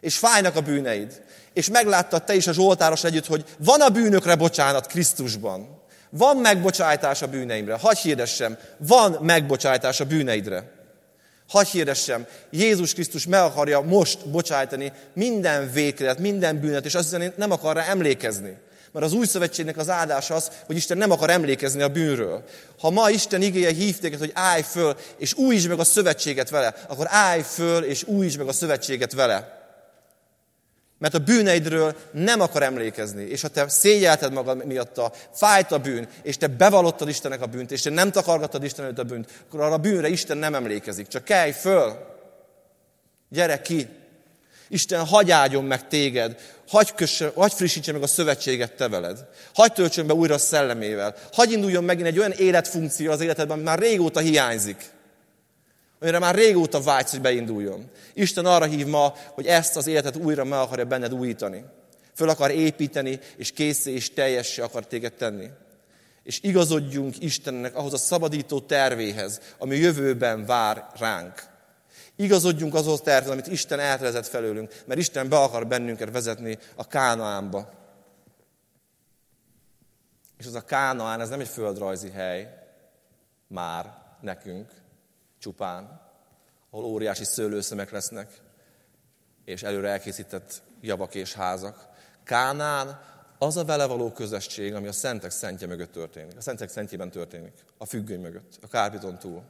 És 0.00 0.18
fájnak 0.18 0.56
a 0.56 0.60
bűneid. 0.60 1.22
És 1.52 1.70
megláttad 1.70 2.24
te 2.24 2.34
is 2.34 2.46
a 2.46 2.52
Zsoltáros 2.52 3.04
együtt, 3.04 3.26
hogy 3.26 3.44
van 3.58 3.80
a 3.80 3.88
bűnökre 3.88 4.36
bocsánat 4.36 4.86
Krisztusban. 4.86 5.79
Van 6.10 6.36
megbocsájtás 6.36 7.22
a 7.22 7.26
bűneimre. 7.26 7.74
Hagy 7.74 7.98
hirdessem, 7.98 8.58
van 8.76 9.18
megbocsájtás 9.20 10.00
a 10.00 10.04
bűneidre. 10.04 10.70
Hagy 11.48 11.68
hirdessem, 11.68 12.26
Jézus 12.50 12.92
Krisztus 12.92 13.26
meg 13.26 13.40
akarja 13.40 13.80
most 13.80 14.28
bocsájtani 14.28 14.92
minden 15.14 15.70
vékret, 15.72 16.18
minden 16.18 16.60
bűnet, 16.60 16.84
és 16.84 16.94
azt 16.94 17.10
hiszem, 17.10 17.32
nem 17.36 17.50
akar 17.50 17.76
rá 17.76 17.84
emlékezni. 17.84 18.56
Mert 18.92 19.06
az 19.06 19.12
új 19.12 19.26
szövetségnek 19.26 19.76
az 19.76 19.88
áldása 19.88 20.34
az, 20.34 20.50
hogy 20.66 20.76
Isten 20.76 20.98
nem 20.98 21.10
akar 21.10 21.30
emlékezni 21.30 21.82
a 21.82 21.88
bűnről. 21.88 22.44
Ha 22.80 22.90
ma 22.90 23.10
Isten 23.10 23.42
igéje 23.42 23.72
hív 23.72 23.98
téged, 23.98 24.18
hogy 24.18 24.30
állj 24.34 24.62
föl, 24.62 24.96
és 25.16 25.34
újítsd 25.34 25.68
meg 25.68 25.78
a 25.78 25.84
szövetséget 25.84 26.50
vele, 26.50 26.74
akkor 26.88 27.06
állj 27.08 27.42
föl, 27.42 27.82
és 27.82 28.02
újítsd 28.02 28.38
meg 28.38 28.48
a 28.48 28.52
szövetséget 28.52 29.12
vele. 29.12 29.59
Mert 31.00 31.14
a 31.14 31.18
bűneidről 31.18 31.96
nem 32.12 32.40
akar 32.40 32.62
emlékezni. 32.62 33.24
És 33.24 33.42
ha 33.42 33.48
te 33.48 33.68
szégyelted 33.68 34.32
magad 34.32 34.66
miatta, 34.66 35.12
fájt 35.34 35.72
a 35.72 35.78
bűn, 35.78 36.08
és 36.22 36.36
te 36.36 36.46
bevallottad 36.46 37.08
Istennek 37.08 37.40
a 37.40 37.46
bűnt, 37.46 37.70
és 37.70 37.82
te 37.82 37.90
nem 37.90 38.10
takargattad 38.10 38.64
Isten 38.64 38.84
előtt 38.84 38.98
a 38.98 39.04
bűnt, 39.04 39.30
akkor 39.46 39.60
arra 39.60 39.74
a 39.74 39.78
bűnre 39.78 40.08
Isten 40.08 40.38
nem 40.38 40.54
emlékezik. 40.54 41.08
Csak 41.08 41.24
kelj 41.24 41.52
föl! 41.52 41.92
Gyere 43.28 43.60
ki! 43.60 43.88
Isten 44.68 45.06
hagyágyon 45.06 45.64
meg 45.64 45.88
téged, 45.88 46.40
hagy, 46.68 46.94
kösse, 46.94 47.32
hagy 47.34 47.52
frissítse 47.52 47.92
meg 47.92 48.02
a 48.02 48.06
szövetséget 48.06 48.72
te 48.72 48.88
veled. 48.88 49.26
Hagy 49.54 49.72
töltsön 49.72 50.06
be 50.06 50.14
újra 50.14 50.34
a 50.34 50.38
szellemével. 50.38 51.14
Hagy 51.32 51.52
induljon 51.52 51.84
megint 51.84 52.06
egy 52.06 52.18
olyan 52.18 52.32
életfunkció 52.32 53.10
az 53.10 53.20
életedben, 53.20 53.56
ami 53.56 53.66
már 53.66 53.78
régóta 53.78 54.20
hiányzik 54.20 54.90
amire 56.00 56.18
már 56.18 56.34
régóta 56.34 56.80
vágysz, 56.80 57.10
hogy 57.10 57.20
beinduljon. 57.20 57.90
Isten 58.12 58.46
arra 58.46 58.64
hív 58.64 58.86
ma, 58.86 59.14
hogy 59.32 59.46
ezt 59.46 59.76
az 59.76 59.86
életet 59.86 60.16
újra 60.16 60.44
meg 60.44 60.58
akarja 60.58 60.84
benned 60.84 61.14
újítani. 61.14 61.64
Föl 62.14 62.28
akar 62.28 62.50
építeni, 62.50 63.18
és 63.36 63.52
készé 63.52 63.92
és 63.92 64.12
teljessé 64.12 64.62
akar 64.62 64.86
téged 64.86 65.12
tenni. 65.12 65.48
És 66.22 66.42
igazodjunk 66.42 67.22
Istennek 67.22 67.76
ahhoz 67.76 67.92
a 67.92 67.96
szabadító 67.96 68.60
tervéhez, 68.60 69.40
ami 69.58 69.76
jövőben 69.76 70.46
vár 70.46 70.86
ránk. 70.98 71.42
Igazodjunk 72.16 72.74
azhoz 72.74 73.00
a 73.00 73.02
tervhez, 73.02 73.30
amit 73.30 73.46
Isten 73.46 73.78
eltervezett 73.78 74.26
felőlünk, 74.26 74.82
mert 74.86 75.00
Isten 75.00 75.28
be 75.28 75.38
akar 75.38 75.66
bennünket 75.66 76.10
vezetni 76.10 76.58
a 76.74 76.86
Kánaánba. 76.86 77.70
És 80.38 80.46
az 80.46 80.54
a 80.54 80.64
Kánaán, 80.64 81.20
ez 81.20 81.28
nem 81.28 81.40
egy 81.40 81.48
földrajzi 81.48 82.10
hely, 82.10 82.54
már 83.48 83.94
nekünk, 84.20 84.70
csupán, 85.40 86.00
ahol 86.70 86.84
óriási 86.84 87.24
szőlőszemek 87.24 87.90
lesznek, 87.90 88.40
és 89.44 89.62
előre 89.62 89.88
elkészített 89.88 90.62
javak 90.80 91.14
és 91.14 91.34
házak. 91.34 91.88
Kánán 92.24 93.00
az 93.38 93.56
a 93.56 93.64
vele 93.64 93.86
való 93.86 94.12
közösség, 94.12 94.74
ami 94.74 94.86
a 94.86 94.92
szentek 94.92 95.30
szentje 95.30 95.66
mögött 95.66 95.92
történik. 95.92 96.36
A 96.36 96.40
szentek 96.40 96.68
szentjében 96.68 97.10
történik. 97.10 97.52
A 97.78 97.84
függöny 97.84 98.20
mögött, 98.20 98.58
a 98.62 98.68
kárpiton 98.68 99.18
túl. 99.18 99.42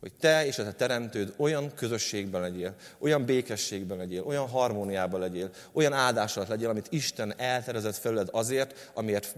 Hogy 0.00 0.12
te 0.20 0.46
és 0.46 0.58
a 0.58 0.64
te 0.64 0.72
teremtőd 0.72 1.34
olyan 1.36 1.74
közösségben 1.74 2.40
legyél, 2.40 2.74
olyan 2.98 3.24
békességben 3.24 3.96
legyél, 3.96 4.22
olyan 4.22 4.48
harmóniában 4.48 5.20
legyél, 5.20 5.50
olyan 5.72 5.92
áldás 5.92 6.34
legyél, 6.34 6.68
amit 6.68 6.86
Isten 6.90 7.34
elterezett 7.38 7.96
felőled 7.96 8.28
azért, 8.32 8.90
amiért 8.94 9.34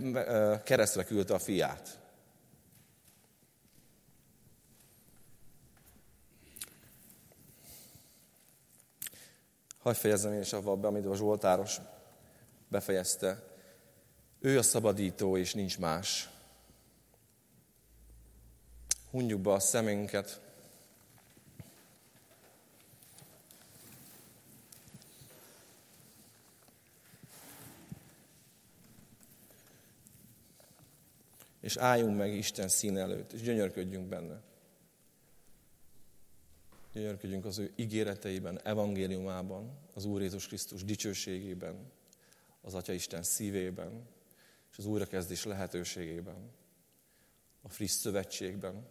keresztre 0.65 1.05
küldte 1.05 1.35
a 1.35 1.39
fiát. 1.39 1.99
Hagy 9.87 9.97
fejezzem 9.97 10.33
én 10.33 10.41
is 10.41 10.53
avval 10.53 10.77
be, 10.77 10.87
amit 10.87 11.07
a 11.07 11.15
Zsoltáros 11.15 11.81
befejezte. 12.69 13.43
Ő 14.41 14.59
a 14.59 14.63
szabadító, 14.63 15.37
és 15.37 15.55
nincs 15.55 15.79
más. 15.79 16.31
Hunjuk 19.11 19.41
be 19.41 19.53
a 19.53 19.59
szemünket. 19.59 20.41
És 31.61 31.77
álljunk 31.77 32.17
meg 32.17 32.35
Isten 32.35 32.69
szín 32.69 32.99
előtt, 32.99 33.33
és 33.33 33.41
gyönyörködjünk 33.41 34.09
benne. 34.09 34.41
Gyönyörködjünk 36.97 37.45
az 37.45 37.59
ő 37.59 37.73
ígéreteiben, 37.75 38.61
evangéliumában, 38.63 39.79
az 39.95 40.05
Úr 40.05 40.21
Jézus 40.21 40.47
Krisztus 40.47 40.85
dicsőségében, 40.85 41.93
az 42.61 42.75
Atya 42.75 42.93
Isten 42.93 43.23
szívében, 43.23 44.09
és 44.71 44.79
az 44.79 44.87
újrakezdés 44.87 45.45
lehetőségében, 45.45 46.51
a 47.63 47.69
friss 47.69 47.91
szövetségben, 47.91 48.87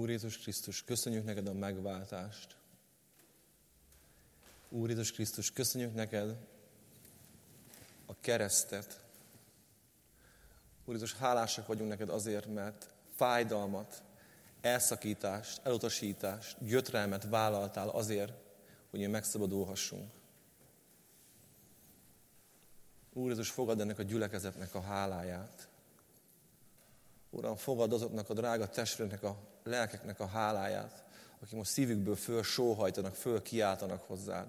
Úr 0.00 0.10
Jézus 0.10 0.38
Krisztus, 0.38 0.84
köszönjük 0.84 1.24
neked 1.24 1.46
a 1.46 1.52
megváltást. 1.52 2.56
Úr 4.68 4.88
Jézus 4.88 5.12
Krisztus, 5.12 5.52
köszönjük 5.52 5.94
neked 5.94 6.36
a 8.06 8.20
keresztet. 8.20 9.04
Úr 10.84 10.94
Jézus, 10.94 11.14
hálásak 11.14 11.66
vagyunk 11.66 11.88
neked 11.88 12.08
azért, 12.08 12.46
mert 12.46 12.90
fájdalmat, 13.16 14.02
elszakítást, 14.60 15.60
elutasítást, 15.62 16.56
gyötrelmet 16.64 17.28
vállaltál 17.28 17.88
azért, 17.88 18.32
hogy 18.90 19.00
mi 19.00 19.06
megszabadulhassunk. 19.06 20.12
Úr 23.12 23.28
Jézus, 23.28 23.50
fogad 23.50 23.80
ennek 23.80 23.98
a 23.98 24.02
gyülekezetnek 24.02 24.74
a 24.74 24.80
háláját. 24.80 25.68
Uram, 27.30 27.56
fogad 27.56 27.92
azoknak 27.92 28.30
a 28.30 28.34
drága 28.34 28.68
testvérnek 28.68 29.22
a 29.22 29.36
lelkeknek 29.62 30.20
a 30.20 30.26
háláját, 30.26 31.04
akik 31.40 31.54
most 31.54 31.70
szívükből 31.70 32.16
föl 32.16 32.42
sóhajtanak, 32.42 33.14
föl 33.14 33.42
kiáltanak 33.42 34.02
hozzád. 34.02 34.48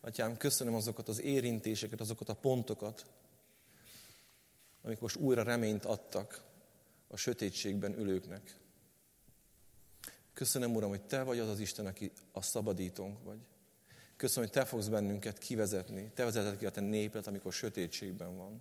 Atyám, 0.00 0.36
köszönöm 0.36 0.74
azokat 0.74 1.08
az 1.08 1.20
érintéseket, 1.20 2.00
azokat 2.00 2.28
a 2.28 2.34
pontokat, 2.34 3.06
amik 4.82 5.00
most 5.00 5.16
újra 5.16 5.42
reményt 5.42 5.84
adtak 5.84 6.42
a 7.08 7.16
sötétségben 7.16 7.98
ülőknek. 7.98 8.56
Köszönöm, 10.32 10.74
Uram, 10.74 10.88
hogy 10.88 11.02
Te 11.02 11.22
vagy 11.22 11.38
az 11.38 11.48
az 11.48 11.60
Isten, 11.60 11.86
aki 11.86 12.12
a 12.32 12.42
szabadítónk 12.42 13.24
vagy. 13.24 13.38
Köszönöm, 14.16 14.48
hogy 14.48 14.58
Te 14.58 14.68
fogsz 14.68 14.86
bennünket 14.86 15.38
kivezetni. 15.38 16.10
Te 16.14 16.24
vezeted 16.24 16.58
ki 16.58 16.66
a 16.66 16.70
Te 16.70 16.80
népet, 16.80 17.26
amikor 17.26 17.52
sötétségben 17.52 18.36
van. 18.36 18.60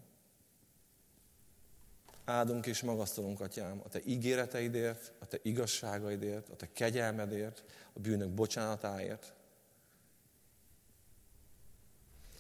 Áldunk 2.31 2.65
és 2.65 2.81
magasztalunk, 2.81 3.39
Atyám, 3.41 3.81
a 3.83 3.89
Te 3.89 3.99
ígéreteidért, 4.05 5.13
a 5.19 5.25
Te 5.25 5.37
igazságaidért, 5.41 6.49
a 6.49 6.55
Te 6.55 6.71
kegyelmedért, 6.71 7.63
a 7.93 7.99
bűnök 7.99 8.29
bocsánatáért. 8.29 9.33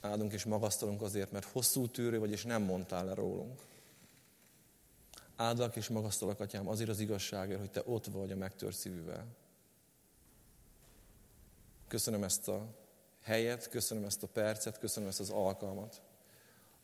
Áldunk 0.01 0.33
és 0.33 0.43
magasztalunk 0.43 1.01
azért, 1.01 1.31
mert 1.31 1.45
hosszú 1.45 1.87
tűrő 1.87 2.19
vagy, 2.19 2.31
és 2.31 2.43
nem 2.43 2.61
mondtál 2.61 3.05
le 3.05 3.13
rólunk. 3.13 3.61
Áldlak 5.35 5.75
és 5.75 5.87
magasztalak, 5.87 6.39
Atyám, 6.39 6.67
azért 6.67 6.89
az 6.89 6.99
igazságért, 6.99 7.59
hogy 7.59 7.71
Te 7.71 7.81
ott 7.85 8.05
vagy 8.05 8.31
a 8.31 8.35
megtört 8.35 8.75
szívűvel. 8.75 9.25
Köszönöm 11.87 12.23
ezt 12.23 12.47
a 12.47 12.67
helyet, 13.21 13.69
köszönöm 13.69 14.03
ezt 14.03 14.23
a 14.23 14.27
percet, 14.27 14.79
köszönöm 14.79 15.09
ezt 15.09 15.19
az 15.19 15.29
alkalmat, 15.29 16.01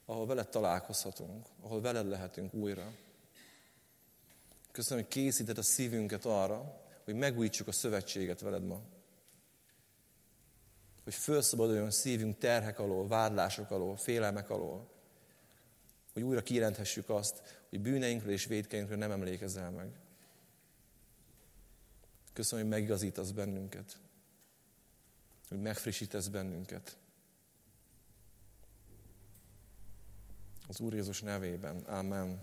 ahol 0.08 0.26
veled 0.26 0.50
találkozhatunk, 0.50 1.46
ahol 1.62 1.82
veled 1.82 2.08
lehetünk 2.08 2.54
újra. 2.54 2.92
Köszönöm, 4.72 5.04
hogy 5.04 5.14
készíted 5.14 5.58
a 5.58 5.62
szívünket 5.62 6.26
arra, 6.26 6.82
hogy 7.04 7.16
megújítsuk 7.16 7.68
a 7.68 7.72
szövetséget 7.72 8.42
veled 8.42 8.64
ma. 8.64 8.82
Hogy 11.04 11.14
felszabaduljon 11.14 11.92
szívünk 11.92 12.38
terhek 12.38 12.80
alól, 12.80 13.08
vádlások 13.08 13.72
alól, 13.72 13.98
félelmek 13.98 14.50
alól. 14.50 14.90
Hogy 16.14 16.24
újra 16.24 16.44
kijelenthessük 16.44 17.10
azt, 17.10 17.64
hogy 17.70 17.82
bűneinkről 17.82 18.32
és 18.32 18.46
védkeinkről 18.46 18.98
nem 18.98 19.12
emlékezel 19.12 19.72
meg. 19.72 20.00
Köszönöm, 22.34 22.66
hogy 22.66 22.74
megigazítasz 22.74 23.32
bennünket 23.32 23.98
hogy 25.48 25.62
megfrissítesz 25.62 26.28
bennünket. 26.28 26.98
Az 30.68 30.80
Úr 30.80 30.94
Jézus 30.94 31.22
nevében. 31.22 31.78
Amen. 31.78 32.40